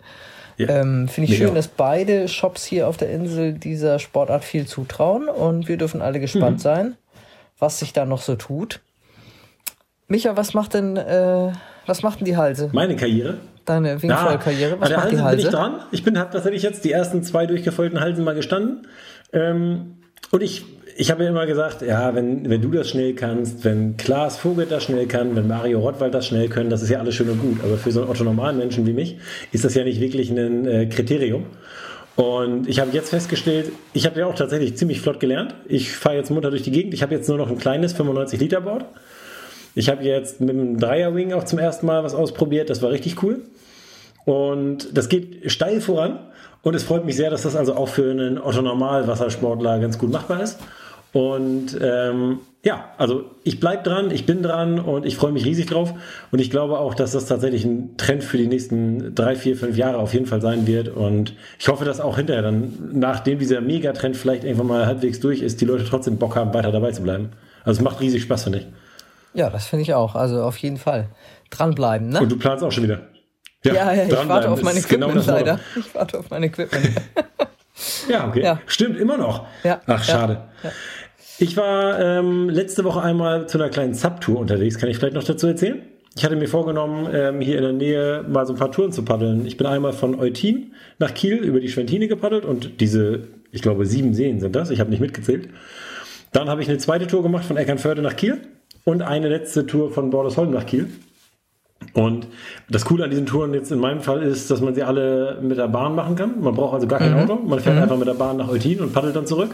Ja. 0.57 0.69
Ähm, 0.69 1.07
Finde 1.07 1.25
ich 1.25 1.29
Mich 1.31 1.47
schön, 1.47 1.55
dass 1.55 1.67
beide 1.67 2.27
Shops 2.27 2.65
hier 2.65 2.87
auf 2.87 2.97
der 2.97 3.11
Insel 3.11 3.53
dieser 3.53 3.99
Sportart 3.99 4.43
viel 4.43 4.65
zutrauen 4.67 5.27
und 5.29 5.67
wir 5.67 5.77
dürfen 5.77 6.01
alle 6.01 6.17
Mhm. 6.17 6.21
gespannt 6.21 6.61
sein, 6.61 6.95
was 7.59 7.79
sich 7.79 7.93
da 7.93 8.05
noch 8.05 8.21
so 8.21 8.35
tut. 8.35 8.79
Micha, 10.07 10.35
was 10.37 10.53
macht 10.53 10.73
denn, 10.73 10.97
äh, 10.97 11.51
was 11.85 12.03
macht 12.03 12.19
denn 12.19 12.25
die 12.25 12.37
Halse? 12.37 12.69
Meine 12.73 12.95
Karriere. 12.95 13.37
Deine 13.65 14.01
Wingfoil-Karriere? 14.01 14.73
an 14.75 14.81
Was 14.81 14.89
der 14.89 14.97
macht 14.99 15.11
die 15.11 15.19
Halse 15.21 15.37
bin 15.37 15.45
ich 15.47 15.51
dran. 15.51 15.79
Ich 15.91 16.03
bin, 16.03 16.17
habe 16.19 16.31
tatsächlich 16.31 16.61
jetzt 16.63 16.83
die 16.85 16.91
ersten 16.91 17.23
zwei 17.23 17.45
durchgefolgten 17.47 17.99
Halsen 17.99 18.23
mal 18.23 18.35
gestanden. 18.35 18.87
Ähm, 19.33 19.97
und 20.31 20.43
ich, 20.43 20.65
ich 20.97 21.11
habe 21.11 21.23
ja 21.23 21.29
immer 21.29 21.45
gesagt, 21.45 21.81
ja, 21.81 22.15
wenn, 22.15 22.49
wenn 22.49 22.61
du 22.61 22.71
das 22.71 22.89
schnell 22.89 23.13
kannst, 23.15 23.65
wenn 23.65 23.97
Klaas 23.97 24.37
Vogel 24.37 24.65
das 24.65 24.85
schnell 24.85 25.07
kann, 25.07 25.35
wenn 25.35 25.45
Mario 25.45 25.81
Rottwald 25.81 26.13
das 26.13 26.25
schnell 26.25 26.47
können, 26.47 26.69
das 26.69 26.81
ist 26.81 26.89
ja 26.89 26.99
alles 26.99 27.15
schön 27.15 27.29
und 27.29 27.41
gut. 27.41 27.61
Aber 27.63 27.77
für 27.77 27.91
so 27.91 28.01
einen 28.01 28.09
autonomalen 28.09 28.57
Menschen 28.57 28.87
wie 28.87 28.93
mich 28.93 29.17
ist 29.51 29.65
das 29.65 29.75
ja 29.75 29.83
nicht 29.83 29.99
wirklich 29.99 30.29
ein 30.29 30.65
äh, 30.65 30.85
Kriterium. 30.85 31.47
Und 32.15 32.69
ich 32.69 32.79
habe 32.79 32.91
jetzt 32.91 33.09
festgestellt, 33.09 33.73
ich 33.91 34.05
habe 34.05 34.21
ja 34.21 34.25
auch 34.25 34.35
tatsächlich 34.35 34.77
ziemlich 34.77 35.01
flott 35.01 35.19
gelernt. 35.19 35.53
Ich 35.67 35.91
fahre 35.91 36.15
jetzt 36.15 36.31
munter 36.31 36.49
durch 36.49 36.63
die 36.63 36.71
Gegend. 36.71 36.93
Ich 36.93 37.03
habe 37.03 37.13
jetzt 37.13 37.27
nur 37.27 37.37
noch 37.37 37.49
ein 37.49 37.57
kleines 37.57 37.91
95 37.91 38.39
Liter 38.39 38.61
Board. 38.61 38.85
Ich 39.75 39.89
habe 39.89 40.01
jetzt 40.03 40.39
mit 40.39 40.55
dem 40.55 40.79
Dreierwing 40.79 41.33
auch 41.33 41.43
zum 41.43 41.59
ersten 41.59 41.87
Mal 41.87 42.05
was 42.05 42.15
ausprobiert. 42.15 42.69
Das 42.69 42.81
war 42.81 42.91
richtig 42.91 43.21
cool. 43.21 43.41
Und 44.23 44.97
das 44.97 45.09
geht 45.09 45.51
steil 45.51 45.81
voran. 45.81 46.19
Und 46.61 46.73
es 46.73 46.83
freut 46.83 47.03
mich 47.03 47.17
sehr, 47.17 47.29
dass 47.29 47.41
das 47.41 47.57
also 47.57 47.75
auch 47.75 47.89
für 47.89 48.09
einen 48.09 48.39
Otto-Normal-Wassersportler 48.39 49.79
ganz 49.79 49.99
gut 49.99 50.11
machbar 50.11 50.41
ist. 50.41 50.57
Und 51.15 51.79
ähm, 51.81 52.39
ja, 52.61 52.89
also 52.97 53.23
ich 53.45 53.61
bleib 53.61 53.85
dran, 53.85 54.11
ich 54.11 54.25
bin 54.25 54.43
dran 54.43 54.79
und 54.81 55.05
ich 55.05 55.15
freue 55.15 55.31
mich 55.31 55.45
riesig 55.45 55.67
drauf. 55.67 55.93
Und 56.29 56.39
ich 56.39 56.51
glaube 56.51 56.77
auch, 56.77 56.93
dass 56.93 57.13
das 57.13 57.25
tatsächlich 57.25 57.63
ein 57.63 57.95
Trend 57.95 58.21
für 58.21 58.35
die 58.37 58.47
nächsten 58.47 59.15
drei, 59.15 59.37
vier, 59.37 59.55
fünf 59.55 59.77
Jahre 59.77 59.95
auf 59.99 60.13
jeden 60.13 60.25
Fall 60.25 60.41
sein 60.41 60.67
wird. 60.67 60.89
Und 60.89 61.33
ich 61.57 61.69
hoffe, 61.69 61.85
dass 61.85 62.01
auch 62.01 62.17
hinterher 62.17 62.41
dann, 62.41 62.73
nachdem 62.91 63.39
dieser 63.39 63.61
Megatrend 63.61 64.17
vielleicht 64.17 64.43
irgendwann 64.43 64.67
mal 64.67 64.85
halbwegs 64.87 65.21
durch 65.21 65.39
ist, 65.41 65.61
die 65.61 65.65
Leute 65.65 65.85
trotzdem 65.85 66.17
Bock 66.17 66.35
haben, 66.35 66.53
weiter 66.53 66.73
dabei 66.73 66.91
zu 66.91 67.01
bleiben. 67.01 67.29
Also 67.63 67.79
es 67.79 67.83
macht 67.85 68.01
riesig 68.01 68.23
Spaß, 68.23 68.43
finde 68.43 68.59
ich. 68.59 68.67
Ja, 69.33 69.49
das 69.49 69.67
finde 69.67 69.83
ich 69.83 69.93
auch. 69.93 70.15
Also 70.15 70.43
auf 70.43 70.57
jeden 70.57 70.77
Fall. 70.77 71.07
Dranbleiben, 71.49 72.09
ne? 72.09 72.19
Und 72.19 72.29
du 72.29 72.37
planst 72.37 72.61
auch 72.61 72.73
schon 72.73 72.83
wieder. 72.83 72.99
ja, 73.63 73.73
ja, 73.73 73.93
ich 74.03 74.09
dranbleiben 74.09 74.27
warte 74.29 74.49
auf 74.49 74.61
mein 74.63 74.75
genau 74.75 75.07
Equipment 75.07 75.15
Motto. 75.15 75.31
leider. 75.31 75.59
Ich 75.77 75.95
warte 75.95 76.19
auf 76.19 76.29
mein 76.29 76.43
Equipment. 76.43 76.89
Ja, 78.07 78.27
okay. 78.27 78.41
Ja. 78.41 78.59
Stimmt, 78.67 78.97
immer 78.97 79.17
noch. 79.17 79.45
Ja, 79.63 79.81
Ach, 79.85 79.99
ja, 80.07 80.13
schade. 80.13 80.41
ja. 80.63 80.71
Ich 81.37 81.57
war 81.57 81.99
ähm, 81.99 82.49
letzte 82.49 82.85
Woche 82.85 83.01
einmal 83.01 83.47
zu 83.47 83.57
einer 83.57 83.69
kleinen 83.69 83.93
Subtour 83.93 84.39
unterwegs. 84.39 84.77
Kann 84.77 84.89
ich 84.89 84.97
vielleicht 84.97 85.15
noch 85.15 85.23
dazu 85.23 85.47
erzählen? 85.47 85.81
Ich 86.15 86.23
hatte 86.23 86.37
mir 86.37 86.47
vorgenommen, 86.47 87.09
ähm, 87.13 87.41
hier 87.41 87.57
in 87.57 87.63
der 87.63 87.73
Nähe 87.73 88.25
mal 88.29 88.45
so 88.45 88.53
ein 88.53 88.59
paar 88.59 88.71
Touren 88.71 88.93
zu 88.93 89.03
paddeln. 89.03 89.45
Ich 89.45 89.57
bin 89.57 89.67
einmal 89.67 89.91
von 89.91 90.17
Eutin 90.17 90.71
nach 90.97 91.13
Kiel 91.13 91.35
über 91.39 91.59
die 91.59 91.67
Schwentine 91.67 92.07
gepaddelt 92.07 92.45
und 92.45 92.79
diese, 92.79 93.27
ich 93.51 93.61
glaube, 93.61 93.85
sieben 93.85 94.13
Seen 94.13 94.39
sind 94.39 94.55
das. 94.55 94.69
Ich 94.69 94.79
habe 94.79 94.89
nicht 94.89 95.01
mitgezählt. 95.01 95.49
Dann 96.31 96.47
habe 96.47 96.61
ich 96.61 96.69
eine 96.69 96.77
zweite 96.77 97.05
Tour 97.05 97.21
gemacht 97.21 97.43
von 97.43 97.57
Eckernförde 97.57 98.01
nach 98.01 98.15
Kiel 98.15 98.37
und 98.85 99.01
eine 99.01 99.27
letzte 99.27 99.65
Tour 99.65 99.91
von 99.91 100.11
Bordesholm 100.11 100.51
nach 100.51 100.65
Kiel. 100.65 100.87
Und 101.93 102.27
das 102.69 102.85
Coole 102.85 103.03
an 103.03 103.09
diesen 103.09 103.25
Touren 103.25 103.53
jetzt 103.53 103.73
in 103.73 103.79
meinem 103.79 103.99
Fall 103.99 104.23
ist, 104.23 104.49
dass 104.49 104.61
man 104.61 104.73
sie 104.73 104.83
alle 104.83 105.39
mit 105.41 105.57
der 105.57 105.67
Bahn 105.67 105.95
machen 105.95 106.15
kann. 106.15 106.39
Man 106.39 106.55
braucht 106.55 106.75
also 106.75 106.87
gar 106.87 106.99
kein 106.99 107.13
Auto. 107.13 107.35
Man 107.35 107.59
fährt 107.59 107.77
einfach 107.77 107.97
mit 107.97 108.07
der 108.07 108.13
Bahn 108.13 108.37
nach 108.37 108.47
Eutin 108.47 108.79
und 108.79 108.93
paddelt 108.93 109.17
dann 109.17 109.27
zurück. 109.27 109.53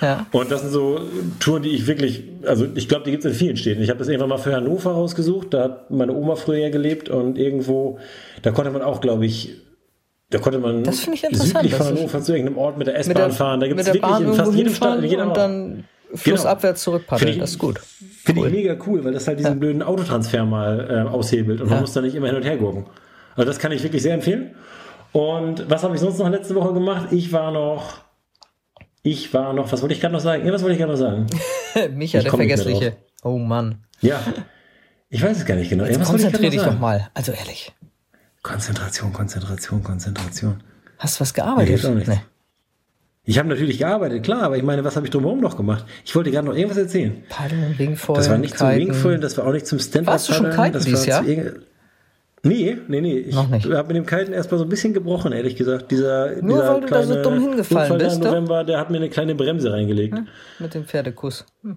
Ja. 0.00 0.26
Und 0.32 0.50
das 0.50 0.62
sind 0.62 0.70
so 0.70 1.00
Touren, 1.40 1.62
die 1.62 1.70
ich 1.70 1.86
wirklich, 1.86 2.24
also 2.46 2.66
ich 2.74 2.88
glaube, 2.88 3.04
die 3.04 3.10
gibt 3.10 3.24
es 3.24 3.32
in 3.32 3.36
vielen 3.38 3.56
Städten. 3.56 3.82
Ich 3.82 3.90
habe 3.90 3.98
das 3.98 4.08
irgendwann 4.08 4.30
mal 4.30 4.38
für 4.38 4.54
Hannover 4.54 4.92
rausgesucht. 4.92 5.52
Da 5.54 5.64
hat 5.64 5.90
meine 5.90 6.14
Oma 6.14 6.36
früher 6.36 6.70
gelebt 6.70 7.08
und 7.08 7.38
irgendwo, 7.38 7.98
da 8.42 8.50
konnte 8.50 8.70
man 8.70 8.82
auch, 8.82 9.00
glaube 9.00 9.26
ich, 9.26 9.56
da 10.30 10.38
konnte 10.38 10.58
man 10.58 10.84
Das 10.84 11.06
ich 11.06 11.20
südlich 11.20 11.74
von 11.74 11.86
Hannover 11.86 12.20
zu 12.22 12.32
irgendeinem 12.32 12.58
Ort 12.58 12.78
mit 12.78 12.86
der 12.86 12.96
S-Bahn 12.98 13.32
fahren. 13.32 13.60
Da 13.60 13.66
gibt 13.66 13.80
es 13.80 13.86
wirklich 13.86 14.02
Bahn 14.02 14.22
in 14.24 14.32
fast 14.34 14.54
jedem 14.54 14.74
Stadt, 14.74 15.02
in 15.04 15.20
und 15.20 15.36
dann 15.36 15.84
flussabwärts 16.14 16.82
zurückpaddeln. 16.82 17.18
Finde 17.18 17.32
ich- 17.34 17.40
Das 17.40 17.50
ist 17.50 17.58
gut. 17.58 17.78
Finde 18.24 18.46
ich 18.46 18.52
mega 18.52 18.76
cool, 18.86 19.04
weil 19.04 19.12
das 19.12 19.26
halt 19.26 19.38
diesen 19.38 19.58
blöden 19.60 19.82
Autotransfer 19.82 20.44
mal 20.44 21.06
äh, 21.06 21.08
aushebelt 21.10 21.60
und 21.60 21.68
man 21.68 21.76
Ja. 21.78 21.80
muss 21.80 21.92
da 21.92 22.00
nicht 22.00 22.14
immer 22.14 22.26
hin 22.28 22.36
und 22.36 22.42
her 22.44 22.56
gucken. 22.58 22.86
Also 23.36 23.48
das 23.48 23.58
kann 23.58 23.72
ich 23.72 23.82
wirklich 23.82 24.02
sehr 24.02 24.14
empfehlen. 24.14 24.52
Und 25.12 25.68
was 25.68 25.82
habe 25.82 25.94
ich 25.94 26.00
sonst 26.00 26.18
noch 26.18 26.28
letzte 26.28 26.54
Woche 26.54 26.72
gemacht? 26.74 27.08
Ich 27.10 27.32
war 27.32 27.50
noch, 27.50 27.98
ich 29.02 29.32
war 29.34 29.52
noch, 29.52 29.70
was 29.72 29.80
wollte 29.82 29.94
ich 29.94 30.00
gerade 30.00 30.12
noch 30.12 30.20
sagen? 30.20 30.44
Ja, 30.46 30.52
was 30.52 30.62
wollte 30.62 30.74
ich 30.74 30.78
gerade 30.78 30.92
noch 30.92 30.98
sagen? 30.98 31.26
Micha, 31.96 32.18
Ich 32.18 32.24
der 32.24 32.32
Vergessliche. 32.32 32.96
Oh 33.22 33.38
Mann. 33.38 33.84
Ja, 34.00 34.20
ich 35.08 35.22
weiß 35.22 35.38
es 35.38 35.44
gar 35.46 35.56
nicht 35.56 35.70
genau. 35.70 35.84
Ja, 35.84 35.90
Jetzt 35.90 36.00
was 36.00 36.08
wollte 36.10 36.22
ich 36.22 36.32
konzentrier 36.32 36.50
gerade 36.50 36.64
dich 36.64 36.74
doch 36.74 36.80
mal. 36.80 37.10
Also 37.14 37.32
ehrlich. 37.32 37.72
Konzentration, 38.42 39.12
Konzentration, 39.12 39.82
Konzentration. 39.82 40.62
Hast 40.98 41.16
du 41.18 41.20
was 41.22 41.32
Nee, 41.32 41.36
gearbeitet? 41.42 41.84
auch 41.84 41.94
nichts. 41.94 42.10
Ich 43.24 43.38
habe 43.38 43.48
natürlich 43.48 43.78
gearbeitet, 43.78 44.22
klar, 44.24 44.42
aber 44.42 44.56
ich 44.56 44.62
meine, 44.62 44.82
was 44.82 44.96
habe 44.96 45.06
ich 45.06 45.10
drumherum 45.12 45.40
noch 45.40 45.56
gemacht? 45.56 45.84
Ich 46.04 46.16
wollte 46.16 46.30
gerade 46.30 46.46
noch 46.48 46.54
irgendwas 46.54 46.78
erzählen. 46.78 47.22
Paddeln, 47.28 47.74
Ringfeuer, 47.78 48.16
Das 48.16 48.30
war 48.30 48.38
nicht 48.38 48.56
zum 48.56 48.68
Kiten. 48.70 48.80
Wingfoilen, 48.80 49.20
das 49.20 49.36
war 49.36 49.46
auch 49.46 49.52
nicht 49.52 49.66
zum 49.66 49.78
stand 49.78 50.06
Warst 50.06 50.28
du 50.30 50.32
schon 50.32 50.50
kiten 50.50 50.80
dieses 50.84 51.06
Jahr? 51.06 51.22
Nee, 52.42 52.78
nee, 52.88 53.00
nee. 53.00 53.18
Ich 53.18 53.34
Noch 53.34 53.48
nicht. 53.48 53.66
habe 53.70 53.88
mit 53.88 53.96
dem 53.96 54.06
Kiten 54.06 54.32
erstmal 54.32 54.58
so 54.58 54.64
ein 54.64 54.68
bisschen 54.70 54.94
gebrochen, 54.94 55.32
ehrlich 55.32 55.56
gesagt. 55.56 55.90
Dieser, 55.90 56.40
Nur 56.42 56.58
dieser 56.58 56.74
weil 56.74 56.80
du 56.80 56.86
da 56.86 57.02
so 57.02 57.22
dumm 57.22 57.40
hingefallen 57.40 57.92
Unfall 57.92 58.08
bist? 58.08 58.22
November, 58.22 58.64
der 58.64 58.78
hat 58.78 58.90
mir 58.90 58.96
eine 58.96 59.10
kleine 59.10 59.34
Bremse 59.34 59.72
reingelegt. 59.72 60.18
Mit 60.58 60.74
dem 60.74 60.84
Pferdekuss. 60.84 61.44
Hm. 61.62 61.76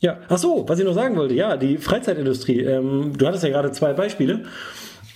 Ja, 0.00 0.18
ach 0.28 0.38
so, 0.38 0.68
was 0.68 0.78
ich 0.78 0.84
noch 0.84 0.94
sagen 0.94 1.16
wollte, 1.16 1.34
ja, 1.34 1.56
die 1.56 1.78
Freizeitindustrie. 1.78 2.60
Ähm, 2.60 3.12
du 3.16 3.26
hattest 3.26 3.44
ja 3.44 3.50
gerade 3.50 3.72
zwei 3.72 3.92
Beispiele. 3.92 4.44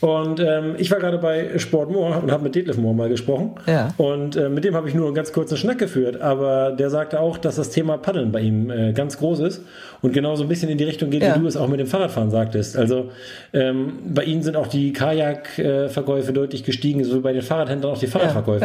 Und 0.01 0.39
ähm, 0.39 0.77
ich 0.79 0.91
war 0.93 0.99
gerade 1.01 1.19
bei 1.19 1.59
Sport 1.59 1.91
Moor 1.91 2.23
und 2.23 2.31
habe 2.31 2.45
mit 2.45 2.55
Detlef 2.55 2.77
Moor 2.77 2.95
mal 2.95 3.09
gesprochen. 3.09 3.53
Ja. 3.67 3.93
Und 3.97 4.37
äh, 4.37 4.49
mit 4.49 4.63
dem 4.65 4.75
habe 4.77 4.89
ich 4.89 4.95
nur 4.95 5.07
einen 5.07 5.15
ganz 5.17 5.33
kurzen 5.33 5.57
Schnack 5.57 5.79
geführt. 5.79 6.21
Aber 6.21 6.71
der 6.71 6.89
sagte 6.91 7.19
auch, 7.19 7.37
dass 7.37 7.57
das 7.57 7.71
Thema 7.71 7.99
Paddeln 7.99 8.31
bei 8.31 8.41
ihm 8.41 8.71
äh, 8.71 8.93
ganz 8.93 9.19
groß 9.19 9.41
ist 9.41 9.63
und 10.01 10.13
genau 10.13 10.37
so 10.37 10.45
ein 10.45 10.49
bisschen 10.49 10.69
in 10.69 10.79
die 10.79 10.85
Richtung 10.85 11.11
geht, 11.11 11.23
Ja. 11.23 11.35
wie 11.35 11.41
du 11.41 11.47
es 11.49 11.57
auch 11.57 11.67
mit 11.67 11.81
dem 11.81 11.89
Fahrradfahren 11.89 12.31
sagtest. 12.31 12.77
Also 12.77 13.11
ähm, 13.53 13.95
bei 14.15 14.23
ihnen 14.23 14.43
sind 14.43 14.57
auch 14.57 14.69
die 14.69 14.93
Kajakverkäufe 14.93 16.33
deutlich 16.33 16.63
gestiegen, 16.65 17.03
so 17.05 17.17
wie 17.17 17.21
bei 17.21 17.33
den 17.33 17.43
Fahrradhändlern 17.43 17.93
auch 17.95 17.99
die 17.99 18.07
Fahrradverkäufe. 18.07 18.65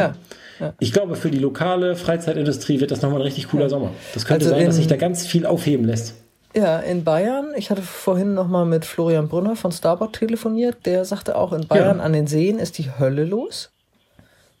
ja. 0.60 0.72
Ich 0.78 0.92
glaube, 0.92 1.16
für 1.16 1.30
die 1.32 1.38
lokale 1.40 1.96
Freizeitindustrie 1.96 2.78
wird 2.80 2.92
das 2.92 3.02
nochmal 3.02 3.18
ein 3.18 3.24
richtig 3.24 3.48
cooler 3.48 3.68
Sommer. 3.68 3.90
Das 4.14 4.24
könnte 4.24 4.44
Also 4.46 4.56
sein, 4.56 4.66
dass 4.66 4.76
sich 4.76 4.86
da 4.86 4.94
ganz 4.96 5.26
viel 5.26 5.46
aufheben 5.46 5.84
lässt. 5.84 6.14
Ja, 6.54 6.78
in 6.78 7.02
Bayern, 7.02 7.52
ich 7.56 7.70
hatte 7.70 7.82
vorhin 7.82 8.34
noch 8.34 8.46
mal 8.46 8.64
mit 8.64 8.84
Florian 8.84 9.28
Brunner 9.28 9.56
von 9.56 9.72
Starbuck 9.72 10.12
telefoniert, 10.12 10.86
der 10.86 11.04
sagte 11.04 11.36
auch, 11.36 11.52
in 11.52 11.66
Bayern 11.66 11.98
Ja. 11.98 12.04
an 12.04 12.12
den 12.12 12.26
Seen 12.28 12.58
ist 12.60 12.78
die 12.78 12.90
Hölle 12.98 13.24
los. 13.24 13.70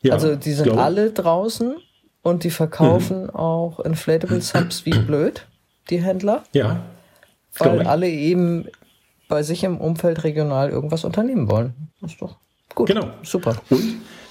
Ja, 0.02 0.12
also 0.14 0.34
die 0.34 0.52
sind 0.52 0.70
alle 0.76 1.12
draußen 1.12 1.76
und 2.22 2.42
die 2.44 2.50
verkaufen 2.50 3.24
Mhm. 3.24 3.30
auch 3.30 3.80
Inflatable 3.80 4.40
Subs 4.40 4.84
wie 4.86 4.90
blöd, 4.98 5.46
die 5.88 6.02
Händler, 6.02 6.42
Ja. 6.52 6.80
weil 7.58 7.82
ich. 7.82 7.86
alle 7.88 8.08
eben 8.08 8.66
bei 9.28 9.42
sich 9.44 9.62
im 9.64 9.78
Umfeld 9.80 10.24
regional 10.24 10.70
irgendwas 10.70 11.04
unternehmen 11.04 11.48
wollen. 11.48 11.74
Das 12.00 12.12
ist 12.12 12.20
doch 12.20 12.36
gut. 12.74 12.88
Genau. 12.88 13.06
Super. 13.22 13.56
Und 13.70 13.82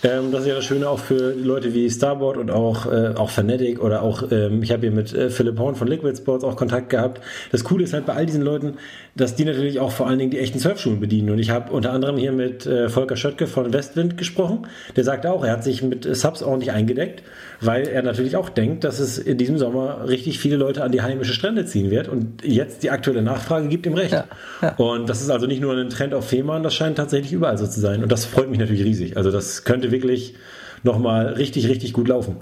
ähm, 0.03 0.31
das 0.31 0.41
ist 0.41 0.47
ja 0.47 0.55
das 0.55 0.65
Schöne 0.65 0.89
auch 0.89 0.99
für 0.99 1.33
Leute 1.33 1.73
wie 1.73 1.89
Starboard 1.89 2.37
und 2.37 2.51
auch, 2.51 2.85
äh, 2.91 3.13
auch 3.15 3.29
Fanatic 3.29 3.81
oder 3.81 4.01
auch, 4.01 4.23
ähm, 4.31 4.61
ich 4.61 4.71
habe 4.71 4.81
hier 4.81 4.91
mit 4.91 5.13
äh, 5.13 5.29
Philipp 5.29 5.57
Horn 5.57 5.75
von 5.75 5.87
Liquid 5.87 6.17
Sports 6.17 6.43
auch 6.43 6.55
Kontakt 6.57 6.89
gehabt. 6.89 7.21
Das 7.51 7.63
Coole 7.63 7.85
ist 7.85 7.93
halt 7.93 8.05
bei 8.05 8.13
all 8.13 8.25
diesen 8.25 8.41
Leuten, 8.41 8.75
dass 9.15 9.35
die 9.35 9.45
natürlich 9.45 9.79
auch 9.79 9.91
vor 9.91 10.07
allen 10.07 10.19
Dingen 10.19 10.31
die 10.31 10.39
echten 10.39 10.59
Surfschulen 10.59 10.99
bedienen. 10.99 11.29
Und 11.29 11.39
ich 11.39 11.51
habe 11.51 11.71
unter 11.71 11.93
anderem 11.93 12.17
hier 12.17 12.31
mit 12.31 12.65
äh, 12.65 12.89
Volker 12.89 13.15
Schöttke 13.15 13.47
von 13.47 13.71
Westwind 13.71 14.17
gesprochen. 14.17 14.67
Der 14.95 15.03
sagte 15.03 15.31
auch, 15.31 15.45
er 15.45 15.53
hat 15.53 15.63
sich 15.63 15.81
mit 15.83 16.05
äh, 16.05 16.15
Subs 16.15 16.43
ordentlich 16.43 16.71
eingedeckt, 16.71 17.23
weil 17.61 17.87
er 17.87 18.03
natürlich 18.03 18.35
auch 18.35 18.49
denkt, 18.49 18.83
dass 18.83 18.99
es 18.99 19.17
in 19.17 19.37
diesem 19.37 19.57
Sommer 19.57 20.07
richtig 20.07 20.39
viele 20.39 20.57
Leute 20.57 20.83
an 20.83 20.91
die 20.91 21.01
heimische 21.01 21.33
Strände 21.33 21.65
ziehen 21.65 21.91
wird. 21.91 22.09
Und 22.09 22.43
jetzt 22.43 22.83
die 22.83 22.89
aktuelle 22.89 23.21
Nachfrage 23.21 23.69
gibt 23.69 23.85
ihm 23.85 23.93
recht. 23.93 24.11
Ja, 24.11 24.25
ja. 24.61 24.75
Und 24.75 25.07
das 25.07 25.21
ist 25.21 25.29
also 25.29 25.47
nicht 25.47 25.61
nur 25.61 25.73
ein 25.77 25.89
Trend 25.89 26.13
auf 26.13 26.27
Fehmarn, 26.27 26.61
das 26.61 26.73
scheint 26.73 26.97
tatsächlich 26.97 27.31
überall 27.31 27.57
so 27.57 27.67
zu 27.67 27.79
sein. 27.79 28.03
Und 28.03 28.11
das 28.11 28.25
freut 28.25 28.49
mich 28.49 28.59
natürlich 28.59 28.83
riesig. 28.83 29.15
Also 29.15 29.31
das 29.31 29.63
könnte 29.63 29.92
wirklich 29.93 30.35
nochmal 30.83 31.27
richtig, 31.27 31.69
richtig 31.69 31.93
gut 31.93 32.09
laufen. 32.09 32.35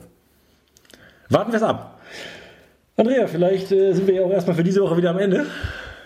Warten 1.29 1.51
wir 1.51 1.57
es 1.57 1.63
ab. 1.63 2.01
Andrea, 2.97 3.27
vielleicht 3.27 3.71
äh, 3.71 3.93
sind 3.93 4.07
wir 4.07 4.15
ja 4.15 4.21
auch 4.23 4.31
erstmal 4.31 4.55
für 4.55 4.63
diese 4.63 4.81
Woche 4.81 4.97
wieder 4.97 5.11
am 5.11 5.19
Ende. 5.19 5.45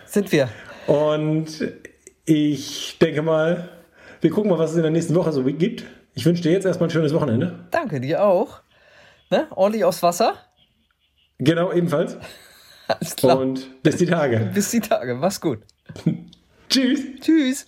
Sind 0.05 0.31
wir. 0.33 0.49
Und 0.87 1.47
ich 2.25 2.97
denke 2.99 3.21
mal, 3.21 3.69
wir 4.21 4.29
gucken 4.29 4.49
mal, 4.51 4.59
was 4.59 4.71
es 4.71 4.77
in 4.77 4.83
der 4.83 4.91
nächsten 4.91 5.15
Woche 5.15 5.31
so 5.31 5.43
gibt. 5.43 5.85
Ich 6.13 6.25
wünsche 6.25 6.43
dir 6.43 6.51
jetzt 6.51 6.65
erstmal 6.65 6.89
ein 6.89 6.91
schönes 6.91 7.13
Wochenende. 7.13 7.65
Danke 7.71 7.99
dir 7.99 8.23
auch. 8.23 8.61
Ne? 9.29 9.47
Ordentlich 9.51 9.83
aufs 9.83 10.03
Wasser. 10.03 10.35
Genau, 11.39 11.71
ebenfalls. 11.71 12.17
Alles 12.87 13.15
klar. 13.15 13.39
Und 13.39 13.81
bis 13.83 13.97
die 13.97 14.05
Tage. 14.05 14.51
Bis 14.53 14.71
die 14.71 14.79
Tage. 14.79 15.15
Mach's 15.15 15.41
gut. 15.41 15.59
Tschüss. 16.69 17.01
Tschüss. 17.19 17.67